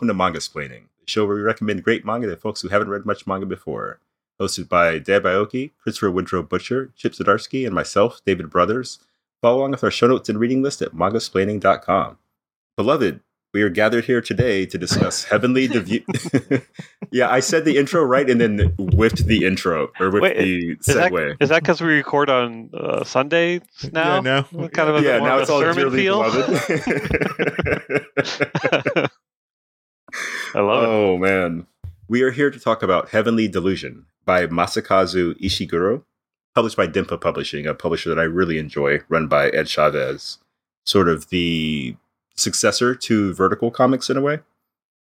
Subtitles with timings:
[0.00, 2.68] Hello, and welcome to Mangasplaining, the show where we recommend great manga to folks who
[2.68, 3.98] haven't read much manga before.
[4.40, 9.00] Hosted by Deb Aoki, Christopher Winthrop Butcher, Chip Zdarsky, and myself, David Brothers.
[9.42, 12.18] Follow along with our show notes and reading list at mangasplaining.com.
[12.76, 13.20] Beloved,
[13.52, 16.04] we are gathered here today to discuss Heavenly Deview.
[17.10, 20.76] yeah, I said the intro right and then whiffed the intro or whiffed Wait, the
[20.78, 21.36] Is that segue.
[21.40, 23.62] is that because we record on uh, Sundays
[23.92, 24.22] now?
[24.22, 24.68] Yeah, no.
[24.68, 26.22] Kind of a, yeah, now of it's a all sermon dearly feel?
[30.54, 30.86] I love it.
[30.88, 31.66] oh man,
[32.08, 36.02] we are here to talk about Heavenly Delusion by Masakazu Ishiguro,
[36.54, 40.38] published by Denpa Publishing, a publisher that I really enjoy, run by Ed Chavez.
[40.86, 41.96] Sort of the
[42.36, 44.40] successor to Vertical Comics in a way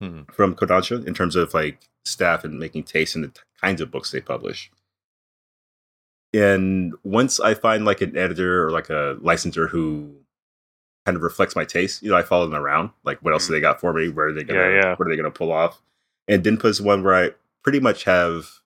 [0.01, 0.21] Hmm.
[0.31, 3.91] from Kodansha in terms of like staff and making taste in the t- kinds of
[3.91, 4.71] books they publish.
[6.33, 10.15] And once I find like an editor or like a licensor who
[11.09, 12.91] kind of reflects my taste, you know, I follow them around.
[13.03, 13.55] Like, what else do mm.
[13.55, 14.09] they got for me?
[14.09, 14.59] Where are they gonna?
[14.59, 14.95] Yeah, yeah.
[14.95, 15.81] What are they gonna pull off?
[16.27, 17.31] And Denpa's one where I
[17.63, 18.59] pretty much have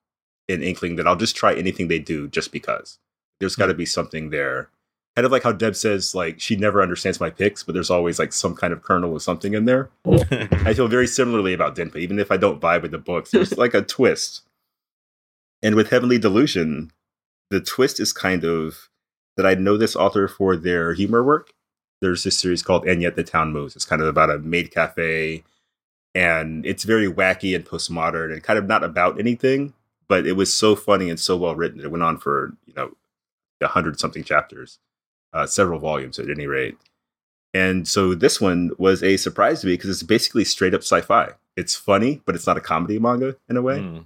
[0.50, 3.00] an inkling that I'll just try anything they do just because.
[3.40, 3.78] There's got to mm.
[3.78, 4.70] be something there.
[5.16, 8.20] Kind of like how Deb says, like she never understands my picks, but there's always
[8.20, 9.90] like some kind of kernel of something in there.
[10.06, 11.96] I feel very similarly about Denpa.
[11.96, 14.42] Even if I don't vibe with the books, there's like a twist.
[15.62, 16.92] And with Heavenly Delusion,
[17.50, 18.90] the twist is kind of
[19.38, 21.54] that I know this author for their humor work.
[22.04, 23.78] There's this series called And Yet the Town Moves.
[23.78, 25.46] It's kind of about a maid cafe,
[26.14, 29.74] and it's very wacky and postmodern and kind of not about anything,
[30.10, 32.92] but it was so funny and so well written it went on for, you know,
[33.62, 34.80] a hundred something chapters,
[35.32, 36.78] uh, several volumes at any rate.
[37.54, 41.30] And so this one was a surprise to me because it's basically straight up sci-fi.
[41.56, 43.78] It's funny, but it's not a comedy manga in a way.
[43.80, 44.06] Mm.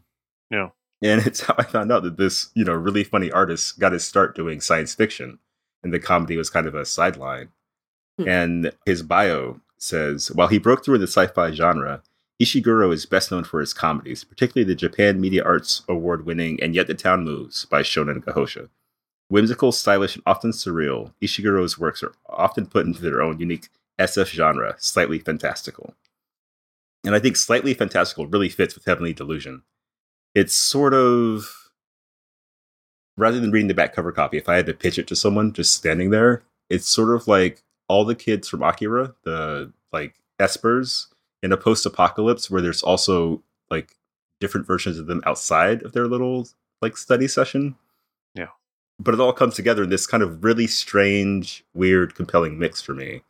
[1.01, 4.05] And it's how I found out that this, you know, really funny artist got his
[4.05, 5.39] start doing science fiction,
[5.81, 7.49] and the comedy was kind of a sideline.
[8.17, 8.27] Hmm.
[8.27, 12.01] And his bio says, while he broke through the sci-fi genre,
[12.41, 16.87] Ishiguro is best known for his comedies, particularly the Japan Media Arts Award-winning "And Yet
[16.87, 18.69] the Town Moves" by Shonen Gahosha.
[19.29, 23.69] Whimsical, stylish, and often surreal, Ishiguro's works are often put into their own unique
[23.99, 25.95] SF genre, slightly fantastical.
[27.03, 29.63] And I think slightly fantastical really fits with Heavenly Delusion
[30.37, 31.71] it's sort of
[33.17, 35.51] rather than reading the back cover copy if i had to pitch it to someone
[35.51, 41.07] just standing there it's sort of like all the kids from akira the like espers
[41.43, 43.95] in a post-apocalypse where there's also like
[44.39, 46.47] different versions of them outside of their little
[46.81, 47.75] like study session
[48.35, 48.47] Yeah.
[48.99, 52.93] but it all comes together in this kind of really strange weird compelling mix for
[52.93, 53.21] me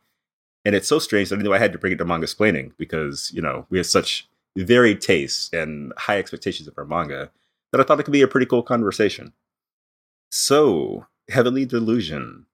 [0.64, 3.30] and it's so strange that i knew i had to bring it to Mangasplaining because
[3.34, 7.30] you know we have such varied tastes and high expectations of our manga
[7.70, 9.32] that I thought it could be a pretty cool conversation.
[10.32, 12.46] So, Heavenly Delusion.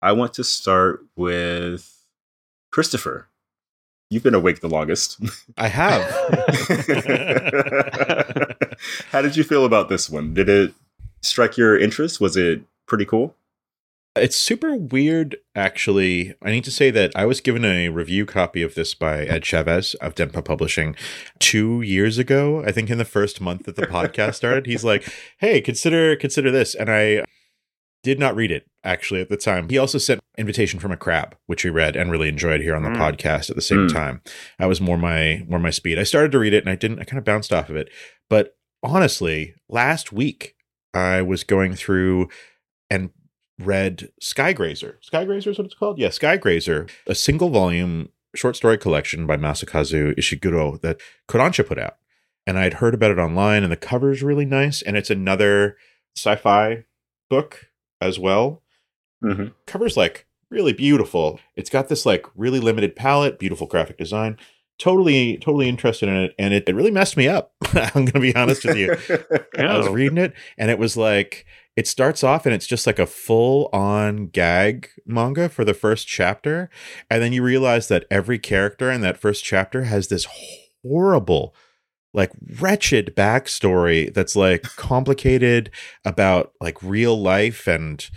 [0.00, 2.04] I want to start with
[2.70, 3.28] Christopher.
[4.10, 5.20] You've been awake the longest.
[5.58, 6.02] I have.
[9.10, 10.34] How did you feel about this one?
[10.34, 10.72] Did it
[11.20, 12.20] strike your interest?
[12.20, 13.34] Was it pretty cool?
[14.18, 16.34] it's super weird, actually.
[16.42, 19.44] I need to say that I was given a review copy of this by Ed
[19.44, 20.96] Chavez of Denpa Publishing
[21.38, 22.62] two years ago.
[22.64, 26.50] I think in the first month that the podcast started, he's like, "Hey, consider consider
[26.50, 27.24] this," and I
[28.02, 29.68] did not read it actually at the time.
[29.68, 32.82] He also sent invitation from a crab, which we read and really enjoyed here on
[32.84, 32.96] the Mm.
[32.96, 33.92] podcast at the same Mm.
[33.92, 34.22] time.
[34.58, 35.98] That was more my more my speed.
[35.98, 37.00] I started to read it and I didn't.
[37.00, 37.90] I kind of bounced off of it,
[38.30, 40.54] but honestly, last week
[40.94, 42.28] I was going through
[42.88, 43.10] and
[43.58, 44.94] read Skygrazer.
[45.04, 45.98] Skygrazer is what it's called?
[45.98, 51.96] Yeah, Skygrazer, a single volume short story collection by Masakazu Ishiguro that Kodansha put out.
[52.46, 54.80] And I'd heard about it online, and the cover is really nice.
[54.82, 55.76] And it's another
[56.16, 56.84] sci fi
[57.28, 57.66] book
[58.00, 58.62] as well.
[59.22, 59.48] Mm-hmm.
[59.66, 61.40] Cover's like really beautiful.
[61.56, 64.38] It's got this like really limited palette, beautiful graphic design.
[64.78, 66.34] Totally, totally interested in it.
[66.38, 67.52] And it, it really messed me up.
[67.72, 68.96] I'm going to be honest with you.
[69.58, 71.44] I was reading it and it was like
[71.76, 76.06] it starts off and it's just like a full on gag manga for the first
[76.06, 76.70] chapter
[77.10, 80.26] and then you realize that every character in that first chapter has this
[80.82, 81.54] horrible
[82.14, 85.70] like wretched backstory that's like complicated
[86.04, 88.08] about like real life and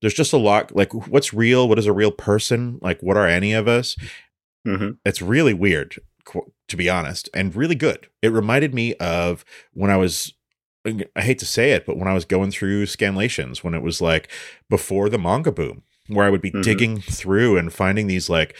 [0.00, 3.26] there's just a lot like what's real what is a real person like what are
[3.26, 3.96] any of us
[4.66, 4.98] Mhm.
[5.06, 5.96] it's really weird
[6.68, 9.42] to be honest and really good it reminded me of
[9.72, 10.34] when i was
[10.86, 14.00] i hate to say it but when i was going through scanlations when it was
[14.02, 14.30] like
[14.68, 16.62] before the manga boom where i would be Mhm.
[16.62, 18.54] digging through and finding these like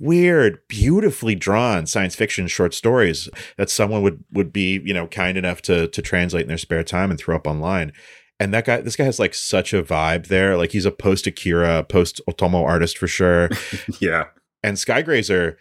[0.00, 5.36] weird beautifully drawn science fiction short stories that someone would would be you know kind
[5.36, 7.92] enough to to translate in their spare time and throw up online
[8.38, 11.26] and that guy this guy has like such a vibe there like he's a post
[11.26, 13.48] akira post otomo artist for sure
[14.00, 14.26] yeah.
[14.62, 15.56] and Skygrazer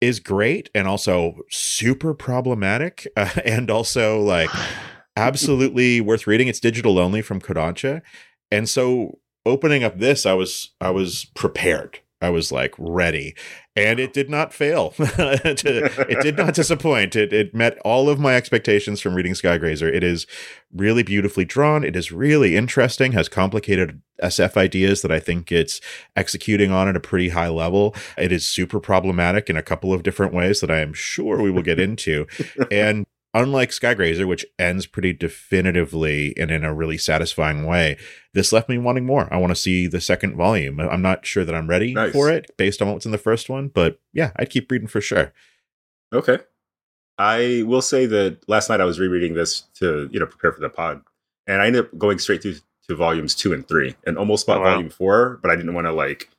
[0.00, 4.50] is great and also super problematic uh, and also like
[5.16, 6.48] absolutely worth reading.
[6.48, 8.02] It's digital only from Kodansha.
[8.50, 12.00] And so opening up this, I was I was prepared.
[12.20, 13.36] I was like ready,
[13.78, 14.92] and it did not fail.
[14.98, 17.14] it did not disappoint.
[17.14, 19.92] It it met all of my expectations from reading Skygrazer.
[19.92, 20.26] It is
[20.74, 21.84] really beautifully drawn.
[21.84, 23.12] It is really interesting.
[23.12, 25.80] Has complicated SF ideas that I think it's
[26.16, 27.94] executing on at a pretty high level.
[28.16, 31.50] It is super problematic in a couple of different ways that I am sure we
[31.50, 32.26] will get into,
[32.70, 33.06] and
[33.42, 37.96] unlike Skygrazer, which ends pretty definitively and in a really satisfying way,
[38.34, 39.32] this left me wanting more.
[39.32, 40.80] I want to see the second volume.
[40.80, 42.12] I'm not sure that I'm ready Nice.
[42.12, 45.00] for it based on what's in the first one, but yeah, I'd keep reading for
[45.00, 45.32] sure.
[46.12, 46.38] Okay.
[47.18, 50.60] I will say that last night I was rereading this to, you know, prepare for
[50.60, 51.02] the pod.
[51.46, 52.56] And I ended up going straight through
[52.88, 54.74] to volumes two and three and almost bought Oh, wow.
[54.74, 56.30] volume four, but I didn't want to like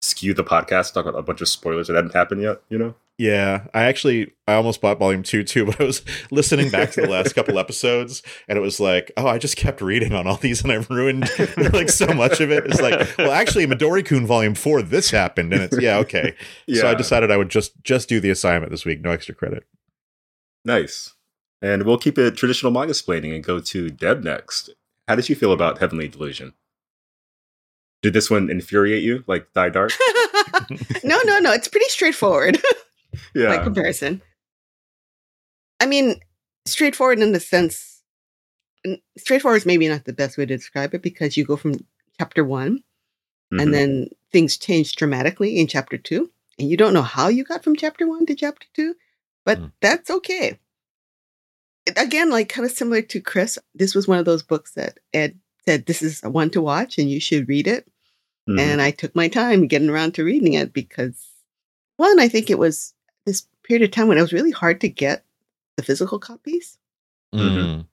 [0.00, 2.94] skew the podcast, talk about a bunch of spoilers that hadn't happened yet, you know?
[3.18, 7.00] Yeah, I actually I almost bought volume two too, but I was listening back to
[7.00, 10.36] the last couple episodes, and it was like, oh, I just kept reading on all
[10.36, 11.28] these, and I ruined
[11.72, 12.64] like so much of it.
[12.66, 16.36] It's like, well, actually, Midori Kun volume four, this happened, and it's yeah, okay.
[16.66, 16.82] Yeah.
[16.82, 19.66] So I decided I would just just do the assignment this week, no extra credit.
[20.64, 21.14] Nice.
[21.60, 24.70] And we'll keep it traditional Mangasplaining and go to Deb next.
[25.08, 26.52] How did you feel about Heavenly Delusion?
[28.02, 29.92] Did this one infuriate you like Dai Dark?
[31.04, 31.52] no, no, no.
[31.52, 32.58] It's pretty straightforward
[33.34, 33.56] yeah.
[33.56, 34.22] by comparison.
[35.80, 36.20] I mean,
[36.64, 38.02] straightforward in the sense,
[39.16, 41.74] straightforward is maybe not the best way to describe it because you go from
[42.18, 42.82] chapter one
[43.52, 43.62] Mhm.
[43.62, 47.64] and then things change dramatically in chapter two, and you don't know how you got
[47.64, 48.94] from chapter one to chapter two,
[49.46, 49.72] but Mm.
[49.80, 50.58] that's okay.
[51.96, 55.38] Again, like kind of similar to Chris, this was one of those books that Ed
[55.66, 57.86] said this is one to watch and you should read it.
[58.48, 58.60] Mhm.
[58.60, 61.28] And I took my time getting around to reading it because,
[61.96, 62.94] one, I think it was
[63.26, 65.24] this period of time when it was really hard to get
[65.76, 66.78] the physical copies.
[67.34, 67.86] Mhm.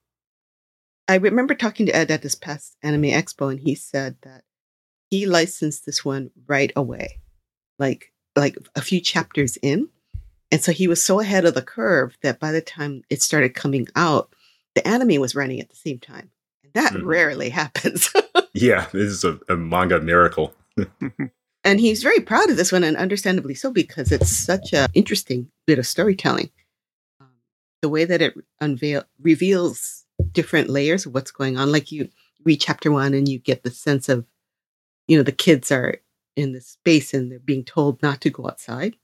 [1.07, 4.43] I remember talking to Ed at this past Anime Expo, and he said that
[5.09, 7.19] he licensed this one right away,
[7.77, 9.87] like like a few chapters in,
[10.51, 13.53] and so he was so ahead of the curve that by the time it started
[13.53, 14.33] coming out,
[14.73, 16.31] the anime was running at the same time, and
[16.75, 17.03] that Mhm.
[17.05, 18.11] rarely happens.
[18.53, 20.53] Yeah, this is a, a manga miracle.
[21.63, 25.49] and he's very proud of this one, and understandably so because it's such a interesting
[25.65, 26.51] bit of storytelling.
[27.19, 27.29] Um,
[27.81, 32.09] the way that it unveil reveals different layers of what's going on, like you
[32.43, 34.25] read chapter one and you get the sense of,
[35.07, 35.95] you know, the kids are
[36.35, 38.95] in this space and they're being told not to go outside,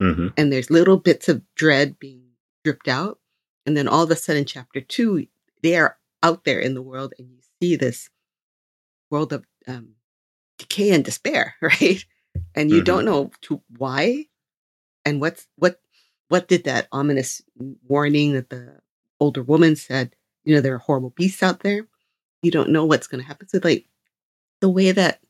[0.00, 2.22] hmm and there's little bits of dread being
[2.64, 3.18] dripped out,
[3.66, 5.26] and then all of a sudden, chapter two,
[5.62, 8.08] they are out there in the world, and you see this
[9.10, 9.90] world of um,
[10.58, 12.04] decay and despair, right?
[12.54, 12.84] And you Mhm.
[12.86, 14.26] don't know to why,
[15.04, 15.80] and what's what
[16.28, 17.42] what did that ominous
[17.86, 18.80] warning that the
[19.20, 20.16] older woman said?
[20.44, 21.86] You know, there are horrible beasts out there.
[22.42, 23.48] You don't know what's going to happen.
[23.48, 23.86] So, like
[24.60, 25.20] the way that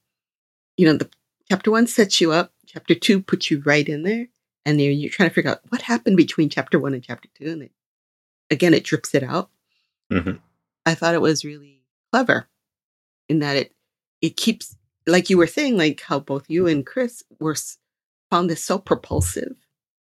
[0.76, 1.11] you know the
[1.49, 4.29] chapter one sets you up, chapter two puts you right in there,
[4.64, 7.51] and then you're trying to figure out what happened between chapter one and chapter two,
[7.51, 7.72] and it,
[8.51, 9.51] again, it drips it out.
[10.13, 10.41] Mhm.
[10.86, 12.48] I thought it was really clever
[13.29, 13.74] in that it
[14.20, 14.76] it keeps
[15.06, 17.56] like you were saying, like how both you and Chris were
[18.31, 19.55] found this so propulsive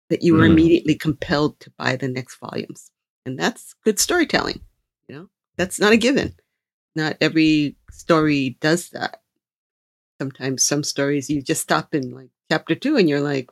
[0.08, 0.52] that you were Mm.
[0.52, 2.90] immediately compelled to buy the next volumes,
[3.26, 4.60] and that's good storytelling.
[5.08, 6.34] You know, that's not a given.
[6.96, 9.20] Not every story does that.
[10.20, 13.50] Sometimes some stories you just stop in like chapter two, and you're like,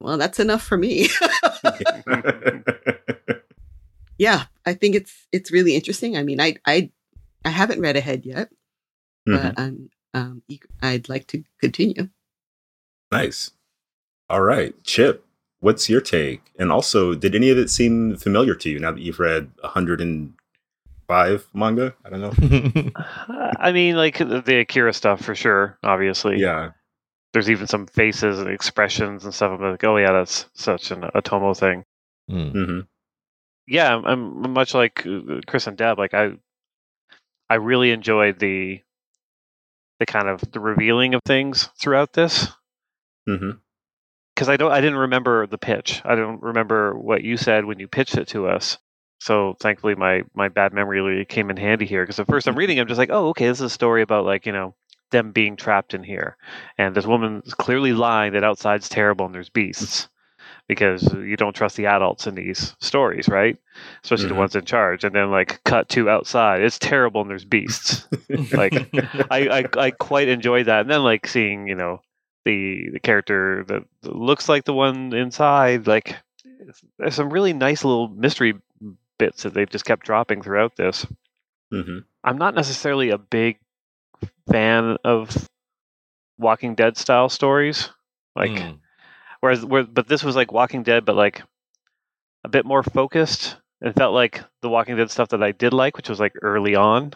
[0.00, 1.08] well, that's enough for me.
[4.18, 6.16] yeah, I think it's it's really interesting.
[6.16, 6.90] I mean, I I
[7.44, 8.50] I haven't read ahead yet,
[9.28, 9.42] Mhm.
[9.42, 10.42] but I'm um
[10.82, 12.08] I'd like to continue.
[13.12, 13.50] Nice.
[14.28, 15.24] All right, Chip.
[15.60, 16.40] What's your take?
[16.58, 21.48] And also, did any of it seem familiar to you now that you've read 105
[21.52, 21.94] manga?
[22.04, 22.90] I don't know.
[23.58, 25.78] I mean, like the the Akira stuff for sure.
[25.82, 26.70] Obviously, Yeah.
[27.32, 29.52] There's even some faces and expressions and stuff.
[29.60, 31.84] I'm like, oh yeah, that's such an Otomo thing.
[32.30, 32.52] Mm.
[32.52, 32.80] hmm
[33.70, 34.04] Yeah, I'm,
[34.44, 35.98] I'm much like uh, Chris and Deb.
[35.98, 36.32] Like I,
[37.50, 38.82] I really enjoyed the,
[39.98, 42.48] the kind of the revealing of things throughout this.
[43.26, 43.50] hmm
[44.34, 46.00] because I don't I didn't remember the pitch.
[46.04, 48.78] I don't remember what you said when you pitched it to us.
[49.20, 52.56] So thankfully my my bad memory really came in handy here because at first I'm
[52.56, 54.74] reading I'm just like, "Oh, okay, this is a story about like, you know,
[55.10, 56.36] them being trapped in here.
[56.78, 60.08] And this woman's clearly lying that outside's terrible and there's beasts."
[60.70, 63.56] Because you don't trust the adults in these stories, right?
[64.04, 64.28] Especially Mhm.
[64.28, 65.02] the ones in charge.
[65.02, 66.62] And then like cut to outside.
[66.62, 68.06] It's terrible and there's beasts.
[68.52, 68.72] Like,
[69.30, 70.82] I, I I quite enjoyed that.
[70.82, 72.00] And then like seeing, you know,
[72.44, 75.86] the the character that looks like the one inside.
[75.88, 76.16] Like
[76.98, 78.54] there's some really nice little mystery
[79.18, 81.04] bits that they've just kept dropping throughout this.
[81.72, 83.58] hmm I'm not necessarily a big
[84.50, 85.48] fan of
[86.38, 87.90] Walking Dead style stories.
[88.36, 88.78] Like Mm.
[89.40, 91.42] Whereas where, but this was like Walking Dead, but like
[92.44, 93.56] a bit more focused.
[93.80, 96.74] It felt like the Walking Dead stuff that I did like, which was like early
[96.74, 97.14] on,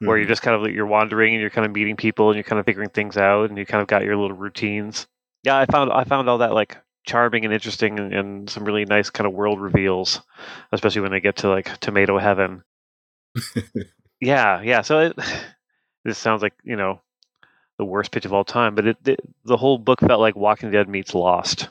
[0.00, 0.32] where you're mm-hmm.
[0.32, 2.60] just kind of like you're wandering and you're kind of meeting people and you're kind
[2.60, 5.06] of figuring things out and you kind of got your little routines.
[5.42, 8.84] Yeah, I found I found all that like charming and interesting and, and some really
[8.84, 10.20] nice kind of world reveals,
[10.72, 12.62] especially when they get to like tomato heaven.
[14.20, 14.82] yeah, yeah.
[14.82, 15.18] So it,
[16.04, 17.00] this sounds like you know
[17.80, 20.70] the worst pitch of all time, but it, it the whole book felt like Walking
[20.70, 21.70] Dead meets Lost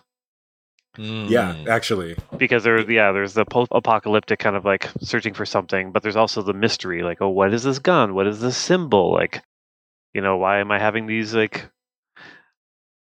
[0.97, 1.67] yeah, Mm.
[1.67, 2.15] actually.
[2.37, 6.41] because there, yeah, there's the post-apocalyptic kind of like searching for something, but there's also
[6.41, 8.15] the mystery, like, oh, what is this gun?
[8.15, 9.13] What is this symbol?
[9.13, 9.43] Like,
[10.15, 11.69] you know, why am I having these like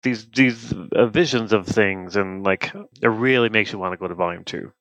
[0.03, 2.17] these these uh, visions of things?
[2.17, 2.73] And like,
[3.03, 4.73] it really makes you want to go to volume two.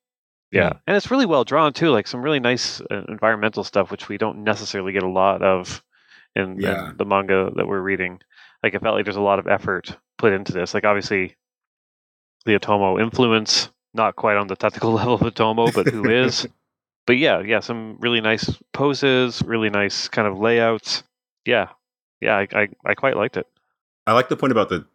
[0.51, 0.79] Yeah, Mm.
[0.87, 1.89] and it's really well drawn too.
[1.89, 5.83] Like some really nice uh, environmental stuff, which we don't necessarily get a lot of
[6.35, 6.91] in, Yeah.
[6.91, 8.19] in the manga that we're reading.
[8.63, 10.73] Like, it felt like there's a lot of effort put into this.
[10.73, 11.35] Like, obviously,
[12.45, 16.47] the Otomo influence, not quite on the technical level of Otomo, but who is?
[17.07, 21.03] but yeah, yeah, some really nice poses, really nice kind of layouts.
[21.45, 21.69] Yeah,
[22.21, 23.45] yeah, I, I, I quite liked it.
[24.07, 24.85] I like the point about the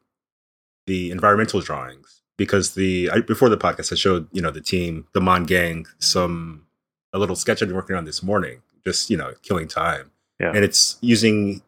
[0.86, 5.06] the environmental drawings because the I, before the podcast I showed you know the team
[5.14, 6.66] the Mon gang some
[7.12, 10.09] a little sketch I've been working on this morning just you know killing time
[10.40, 10.52] Yeah.
[10.54, 11.62] and it's using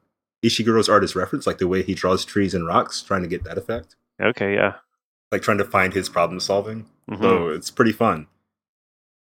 [0.44, 3.58] Ishiguro's artist reference like the way he draws trees and rocks trying to get that
[3.58, 4.74] effect Okay, yeah.
[5.30, 7.20] like trying to find his problem solving Mhm.
[7.20, 8.26] so it's pretty fun.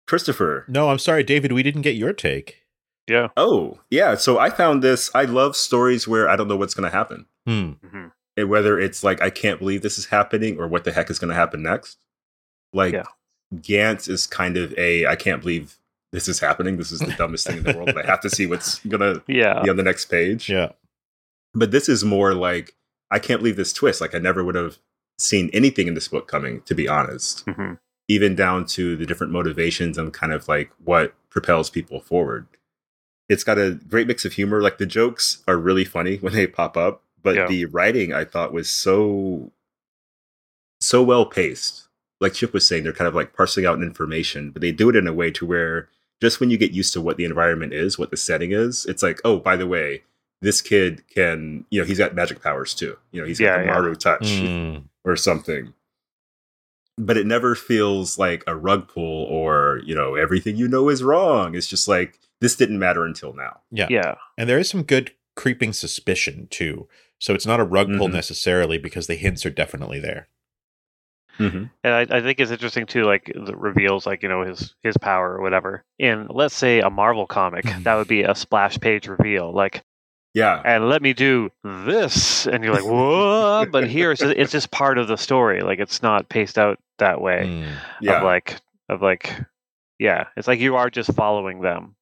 [0.06, 1.52] Christopher No, I'm sorry, David.
[1.52, 2.58] We didn't get your take.
[3.08, 3.28] Yeah.
[3.36, 6.88] oh yeah so I found this I love stories where I don't know what's going
[6.88, 7.72] to happen Hmm.
[7.84, 11.10] hmm and whether it's like I can't believe this is happening or what the heck
[11.10, 11.98] is going to happen next.
[12.72, 13.04] Like Yeah.
[13.52, 15.76] Gantz is kind of a I can't believe
[16.12, 16.76] this is happening.
[16.76, 17.90] This is the dumbest thing in the world.
[17.94, 19.62] But I have to see what's going to Yeah.
[19.62, 20.48] be on the next page.
[20.48, 20.72] Yeah.
[21.54, 22.74] But this is more like
[23.10, 24.00] I can't believe this twist.
[24.00, 24.78] Like I never would have
[25.18, 26.62] seen anything in this book coming.
[26.62, 27.74] To be honest, hmm
[28.08, 32.44] even down to the different motivations and kind of like what propels people forward.
[33.28, 34.60] It's got a great mix of humor.
[34.60, 37.46] Like the jokes are really funny when they pop up, but Yeah.
[37.46, 39.52] the writing I thought was so
[40.80, 41.86] so well paced.
[42.20, 44.96] Like Chip was saying, they're kind of like parsing out information, but they do it
[44.96, 45.88] in a way to where
[46.20, 49.02] just when you get used to what the environment is, what the setting is, it's
[49.02, 50.02] like, oh, by the way,
[50.42, 52.96] this kid can, you know, he's got magic powers too.
[53.12, 53.72] You know, he's got Yeah, the yeah.
[53.74, 54.84] Maru touch Mm.
[55.04, 55.72] or something.
[56.98, 61.02] But it never feels like a rug pull or, you know, everything you know is
[61.02, 61.54] wrong.
[61.54, 63.60] It's just like this didn't matter until now.
[63.70, 63.86] Yeah.
[63.90, 64.14] Yeah.
[64.36, 66.88] And there is some good creeping suspicion too.
[67.18, 68.12] So it's not a rug pull Mhm.
[68.14, 70.28] necessarily because the hints are definitely there.
[71.40, 71.64] Mm-hmm.
[71.84, 74.96] And I, I think it's interesting too, like the reveals, like you know his his
[74.96, 75.84] power or whatever.
[75.98, 79.82] In let's say a Marvel comic, that would be a splash page reveal, like
[80.34, 80.60] Yeah.
[80.64, 83.66] and let me do this, and you're like, whoa!
[83.70, 86.78] but here it's just, it's just part of the story, like it's not paced out
[86.98, 87.44] that way.
[87.46, 87.72] Mm.
[88.00, 88.18] Yeah.
[88.18, 89.34] Of like of like,
[89.98, 91.96] yeah, it's like you are just following them.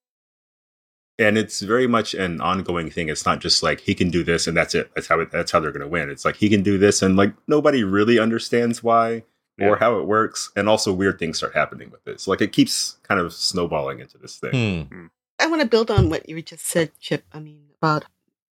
[1.19, 3.09] And it's very much an ongoing thing.
[3.09, 4.91] It's not just like he can do this and that's it.
[4.95, 6.11] That's how it, that's how they're going to win.
[6.11, 9.25] It's like he can do this and like nobody really understands why
[9.61, 10.53] or how it works.
[10.55, 12.21] And also weird things start happening with it.
[12.21, 14.87] So like it keeps kind of snowballing into this thing.
[14.87, 15.07] Hmm.
[15.41, 17.25] I want to build on what you just said, Chip.
[17.33, 18.05] I mean, about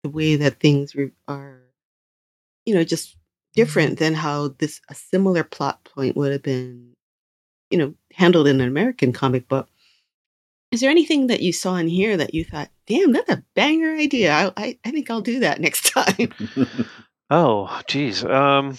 [0.02, 1.62] the way that things re- are,
[2.64, 3.16] you know, just
[3.54, 6.92] different than how this a similar plot point would have been,
[7.70, 9.68] you know, handled in an American comic book.
[10.72, 13.94] Is there anything that you saw in here that you thought, "Damn, that's a banger
[13.96, 14.32] idea.
[14.32, 16.32] I, I, I think I'll do that next time."
[17.28, 18.24] Oh, geez.
[18.24, 18.78] Um,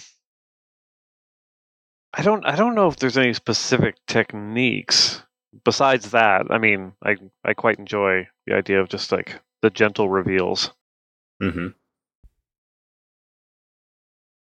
[2.14, 2.46] I don't.
[2.46, 5.22] I don't know if there's any specific techniques
[5.64, 6.46] besides that.
[6.50, 10.70] I mean, I I quite enjoy the idea of just like the gentle reveals.
[11.42, 11.68] hmm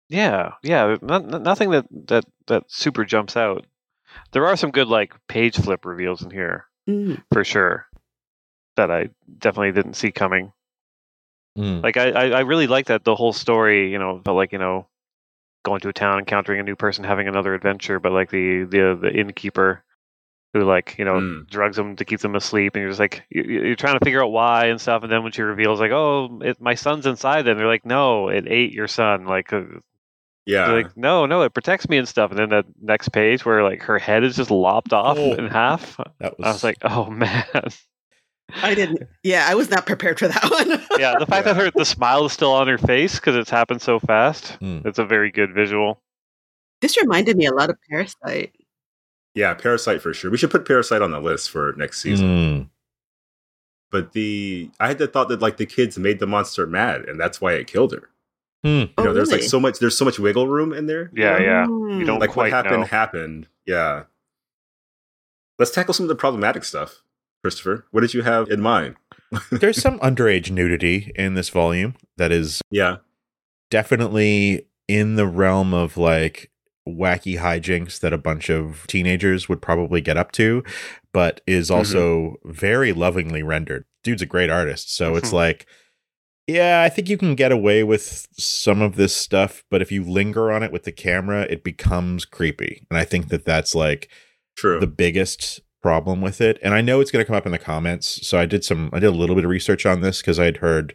[0.09, 0.97] Yeah, yeah.
[1.03, 3.67] Not, nothing that that that super jumps out.
[4.33, 7.23] There are some good like page flip reveals in here Mm.
[7.33, 7.87] for sure
[8.77, 10.53] that I definitely didn't see coming.
[11.59, 11.83] Mm.
[11.83, 14.59] Like I, I, I really like that the whole story, you know, but like, you
[14.59, 14.87] know,
[15.65, 18.97] going to a town, encountering a new person, having another adventure, but like the the
[19.01, 19.83] the innkeeper
[20.55, 21.51] who like, you know, Mm.
[21.51, 24.05] drugs them to keep them asleep and you're just like you- you- you're trying to
[24.05, 27.05] figure out why and stuff and then when she reveals like, "Oh, it, my son's
[27.07, 29.63] inside them." They're like, "No, it ate your son." Like uh,
[30.49, 30.67] Yeah.
[30.69, 33.63] they're like, "No, no, it protects me and stuff." And then the next page where
[33.63, 35.35] like her head is just lopped off Oh.
[35.35, 35.97] in half.
[36.21, 37.45] That was, I was like, "Oh man."
[38.63, 39.03] I didn't.
[39.23, 40.71] Yeah, I was not prepared for that one.
[40.99, 43.83] yeah, the fact that her the smile is still on her face because it's happened
[43.83, 44.53] so fast.
[44.55, 44.81] Hmm.
[44.87, 46.01] It's a very good visual.
[46.81, 48.53] this reminded me a lot of Parasyte.
[49.35, 50.31] Yeah, Parasyte for sure.
[50.31, 52.27] We should put Parasyte on the list for next season.
[52.27, 52.69] Mm.
[53.91, 57.21] But the I had the thought that like the kids made the monster mad, and
[57.21, 58.09] that's why it killed her.
[58.65, 58.69] Hmm.
[58.69, 61.11] You Oh, know, there's like so much there's so much wiggle room in there.
[61.15, 61.67] Yeah, yeah.
[61.67, 62.87] You don't like quite what happened know.
[62.87, 63.47] happened.
[63.67, 64.05] Yeah.
[65.59, 67.03] Let's tackle some of the problematic stuff.
[67.43, 68.97] Christopher, what did you have in mind?
[69.53, 72.97] There's some underage nudity in this volume that is Yeah.
[73.71, 76.51] definitely in the realm of like
[76.89, 80.65] wacky hijinks that a bunch of teenagers would probably get up to,
[81.13, 83.85] but is also very lovingly rendered.
[84.03, 84.95] Dude's a great artist.
[84.95, 85.35] So it's Mhm.
[85.35, 85.67] like,
[86.49, 90.03] yeah, I think you can get away with some of this stuff, but if you
[90.03, 92.87] linger on it with the camera, it becomes creepy.
[92.91, 94.09] And I think that that's like
[94.57, 94.81] True.
[94.81, 97.59] the biggest problem with it and i know it's going to come up in the
[97.59, 100.37] comments so i did some i did a little bit of research on this because
[100.41, 100.93] i'd heard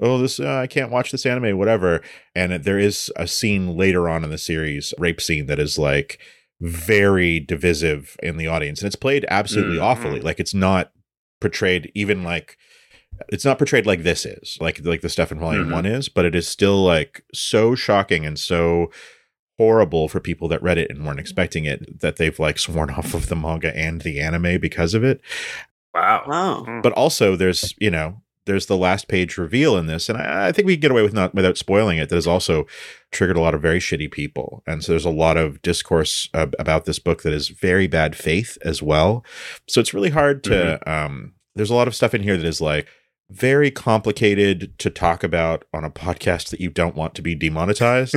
[0.00, 2.02] oh this uh, i can't watch this anime whatever
[2.34, 6.18] and there is a scene later on in the series rape scene that is like
[6.60, 9.82] very divisive in the audience and it's played absolutely Mm.
[9.84, 10.90] awfully like it's not
[11.40, 12.58] portrayed even like
[13.28, 15.72] it's not portrayed like this is like like the stuff in volume Mhm.
[15.72, 18.90] one is but it is still like so shocking and so
[19.58, 23.14] horrible for people that read it and weren't expecting it that they've like sworn off
[23.14, 25.20] of the manga and the anime because of it
[25.94, 26.24] wow.
[26.26, 26.80] Wow.
[26.82, 30.52] but also there's you know there's the last page reveal in this and I, I
[30.52, 32.66] think we can get away with not without spoiling it that has also
[33.10, 36.48] triggered a lot of very shitty people and so there's a lot of discourse uh,
[36.58, 39.24] about this book that is very bad faith as well
[39.68, 42.60] so it's really hard to um there's a lot of stuff in here that is
[42.60, 42.88] like
[43.30, 48.16] very complicated to talk about on a podcast that you don't want to be demonetized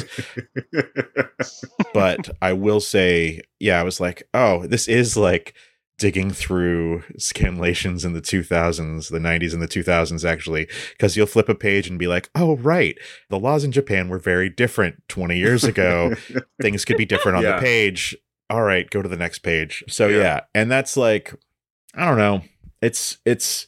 [1.94, 5.54] but I will say, yeah, I was like, oh, this is like
[5.98, 11.50] digging through scanlations in the 2000s, the 90s and the 2000s, actually, because you'll flip
[11.50, 12.98] a page and be like, oh, right,
[13.30, 16.14] the laws in Japan were very different 20 years ago.
[16.62, 17.56] Things could be different on Yeah.
[17.56, 18.16] the page.
[18.50, 19.84] All right, go to the next page.
[19.90, 20.18] So Yeah.
[20.18, 21.34] yeah, and that's like,
[21.96, 22.42] I don't know.
[22.82, 23.66] It's it's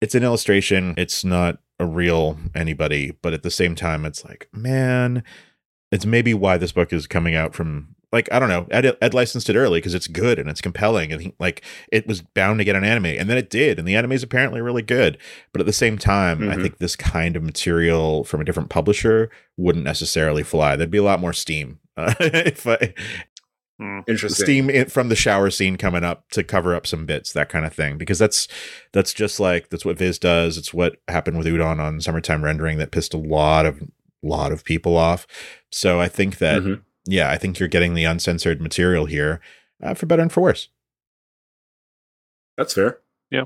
[0.00, 0.94] it's an illustration.
[0.96, 5.22] It's not a real anybody, but at the same time, it's like, man,
[5.92, 8.66] it's maybe why this book is coming out from like I don't know.
[8.72, 12.06] Ed, Ed licensed it early because it's good and it's compelling, and he, like it
[12.08, 14.60] was bound to get an anime, and then it did, and the anime is apparently
[14.60, 15.16] really good.
[15.52, 16.62] But at the same time, I Mhm.
[16.62, 20.74] think this kind of material from a different publisher wouldn't necessarily fly.
[20.74, 22.94] There'd be a lot more steam uh, if I,
[24.06, 24.44] Interesting.
[24.44, 27.64] steam in, from the shower scene coming up to cover up some bits, that kind
[27.64, 27.96] of thing.
[27.98, 28.46] Because that's
[28.92, 30.58] that's just like that's what Viz does.
[30.58, 33.80] It's what happened with Udon on summertime rendering that pissed a lot of
[34.22, 35.26] lot of people off.
[35.70, 36.82] So I think that Mhm.
[37.06, 39.40] yeah, I think you're getting the uncensored material here
[39.82, 40.68] uh, for better and for worse.
[42.56, 42.98] That's fair.
[43.30, 43.44] Yeah.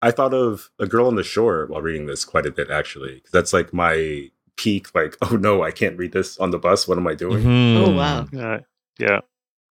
[0.00, 3.22] I thought of a girl on the shore while reading this quite a bit, actually.
[3.32, 4.94] that's like my peak.
[4.94, 6.86] Like, oh no, I can't read this on the bus.
[6.86, 7.42] What am I doing?
[7.44, 7.86] Mhm.
[7.86, 8.26] Oh, wow.
[8.36, 8.58] Uh,
[8.98, 9.20] yeah.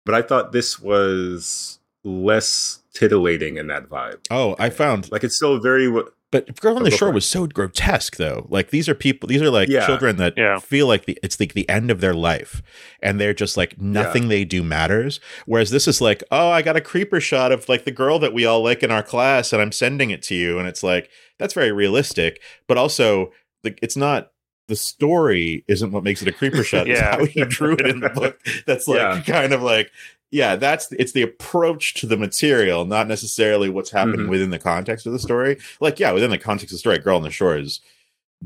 [0.06, 4.20] But I thought this was less titillating in that vibe.
[4.30, 5.86] Oh, I found Like, it's still very.
[5.86, 8.48] w- But Girl on Oh, the go Shore was so grotesque, though.
[8.50, 9.86] Like these are people; these are like Yeah.
[9.86, 10.60] children that Yeah.
[10.60, 12.62] feel like the, it's like the end of their life,
[13.02, 15.20] and they're just like nothing they do matters.
[15.46, 18.34] Whereas this is like, oh, I got a creeper shot of like the girl that
[18.34, 21.10] we all like in our class, and I'm sending it to you, and it's like
[21.38, 23.32] that's very realistic, but also
[23.64, 24.31] like it's not.
[24.72, 26.88] The story isn't what makes it a creeper shot.
[26.88, 27.18] It's Yeah.
[27.18, 28.40] how he drew it in the book.
[28.66, 29.22] That's like Yeah.
[29.22, 29.92] kind of like
[30.34, 34.30] yeah, that's it's the approach to the material, not necessarily what's happening Mhm.
[34.30, 35.58] within the context of the story.
[35.82, 37.82] Like, yeah, within the context of the story, Girl on the Shore is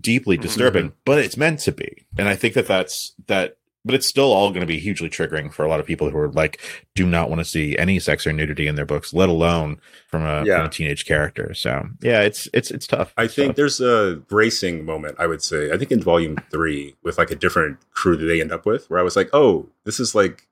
[0.01, 3.57] deeply disturbing, but it's meant to be, and I think that that's that.
[3.85, 6.17] But it's still all going to be hugely triggering for a lot of people who
[6.17, 6.59] are like,
[6.95, 10.23] do not want to see any sex or nudity in their books, let alone from
[10.23, 10.57] a, Yeah.
[10.57, 11.53] from a teenage character.
[11.53, 13.13] So, yeah, it's it's it's tough.
[13.15, 15.71] I think So- there's a bracing moment, I would say.
[15.71, 18.89] I think in volume three, with like a different crew that they end up with,
[18.89, 20.47] where I was like, oh, this is like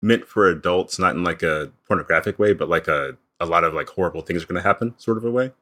[0.00, 3.74] meant for adults, not in like a pornographic way, but like a, a lot of
[3.74, 5.52] like horrible things are going to happen sort of a way.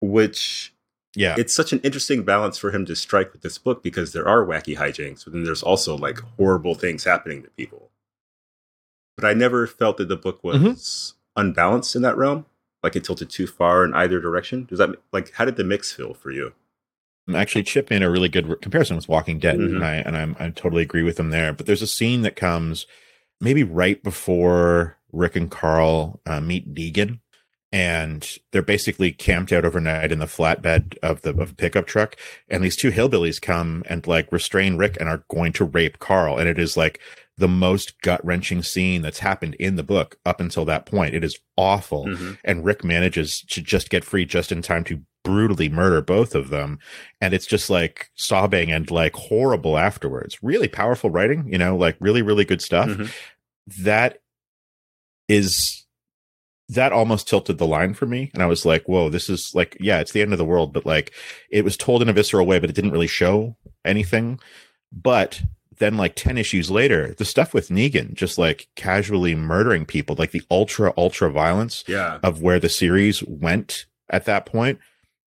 [0.00, 0.72] Which
[1.18, 4.26] yeah, it's such an interesting balance for him to strike with this book because there
[4.28, 7.90] are wacky hijinks, but then there's also like horrible things happening to people.
[9.16, 11.14] But I never felt that the book was Mhm.
[11.36, 12.46] unbalanced in that realm.
[12.84, 14.64] Like it tilted too far in either direction.
[14.64, 16.52] Does that like how did the mix feel for you?
[17.34, 19.74] actually Chip made a really good re- comparison with Walking Dead, Mhm.
[19.76, 21.52] and I and I'm, I totally agree with him there.
[21.52, 22.86] But there's a scene that comes
[23.40, 27.18] maybe right before Rick and Carl uh, meet Negan,
[27.70, 32.16] and they're basically camped out overnight in the flatbed of the of a pickup truck,
[32.48, 36.38] and these two hillbillies come and like restrain Rick and are going to rape Carl,
[36.38, 37.00] and it is like
[37.36, 41.14] the most gut wrenching scene that's happened in the book up until that point.
[41.14, 42.06] It is awful.
[42.06, 42.38] Mhm.
[42.42, 46.48] And Rick manages to just get free just in time to brutally murder both of
[46.48, 46.80] them.
[47.20, 50.42] And it's just like sobbing and like horrible afterwards.
[50.42, 52.88] Really powerful writing, you know, like really, really good stuff.
[52.88, 53.12] Mhm.
[53.84, 54.18] That
[55.28, 55.86] is
[56.70, 58.30] that almost tilted the line for me.
[58.34, 60.72] And I was like, whoa, this is like, yeah, it's the end of the world,
[60.72, 61.12] but like
[61.50, 64.38] it was told in a visceral way, but it didn't really show anything.
[64.92, 65.42] But
[65.78, 70.32] then like 10 issues later, the stuff with Negan just like casually murdering people, like
[70.32, 72.18] the ultra, ultra violence Yeah.
[72.22, 74.78] of where the series went at that point,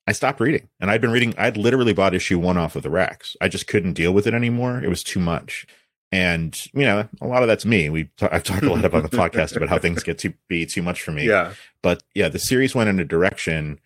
[0.07, 0.67] I stopped reading.
[0.79, 3.35] And I'd been reading, I'd literally bought issue one off of the racks.
[3.39, 4.81] I just couldn't deal with it anymore.
[4.83, 5.65] It was too much.
[6.11, 7.89] And, you know, a lot of that's me.
[7.89, 10.65] We, t- I've talked a lot about the podcast about how things get to be
[10.65, 11.25] too much for me.
[11.25, 11.53] Yeah.
[11.81, 13.79] But yeah, the series went in a direction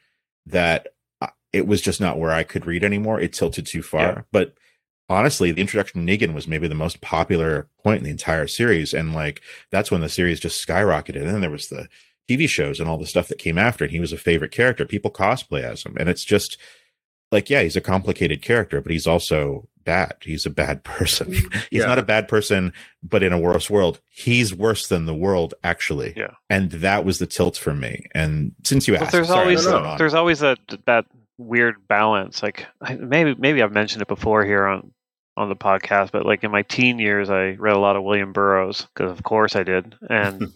[0.47, 0.87] that
[1.21, 3.19] uh, it was just not where I could read anymore.
[3.19, 4.01] It tilted too far.
[4.01, 4.21] Yeah.
[4.31, 4.55] But
[5.07, 8.91] honestly, the introduction to Negan was maybe the most popular point in the entire series.
[8.91, 11.17] And like, that's when the series just skyrocketed.
[11.17, 11.87] And then there was the
[12.27, 13.83] TV shows and all the stuff that came after.
[13.83, 14.85] And he was a favorite character.
[14.85, 15.95] People cosplay as him.
[15.99, 16.57] And it's just
[17.31, 20.15] like, yeah, he's a complicated character, but he's also bad.
[20.21, 21.27] He's a bad person.
[21.31, 21.57] Mm-hmm.
[21.71, 21.85] he's Yeah.
[21.85, 26.13] not a bad person, but in a worse world, he's worse than the world, actually.
[26.17, 26.31] Yeah.
[26.49, 28.05] And that was the tilt for me.
[28.13, 31.05] And since you But asked, there's sorry, always I'm no, there's always that that
[31.37, 32.43] weird balance.
[32.43, 32.65] Like
[32.99, 34.91] maybe maybe I've mentioned it before here on
[35.37, 38.31] on the podcast, but like in my teen years, I read a lot of William
[38.31, 40.43] Burroughs because of course I did, and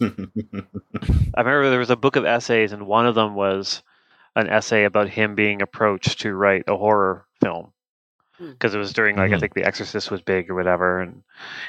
[1.34, 3.82] I remember there was a book of essays, and one of them was
[4.36, 7.72] an essay about him being approached to write a horror film.
[8.40, 9.40] Because it was during like I Mhm.
[9.40, 11.22] think The Exorcist was big or whatever, and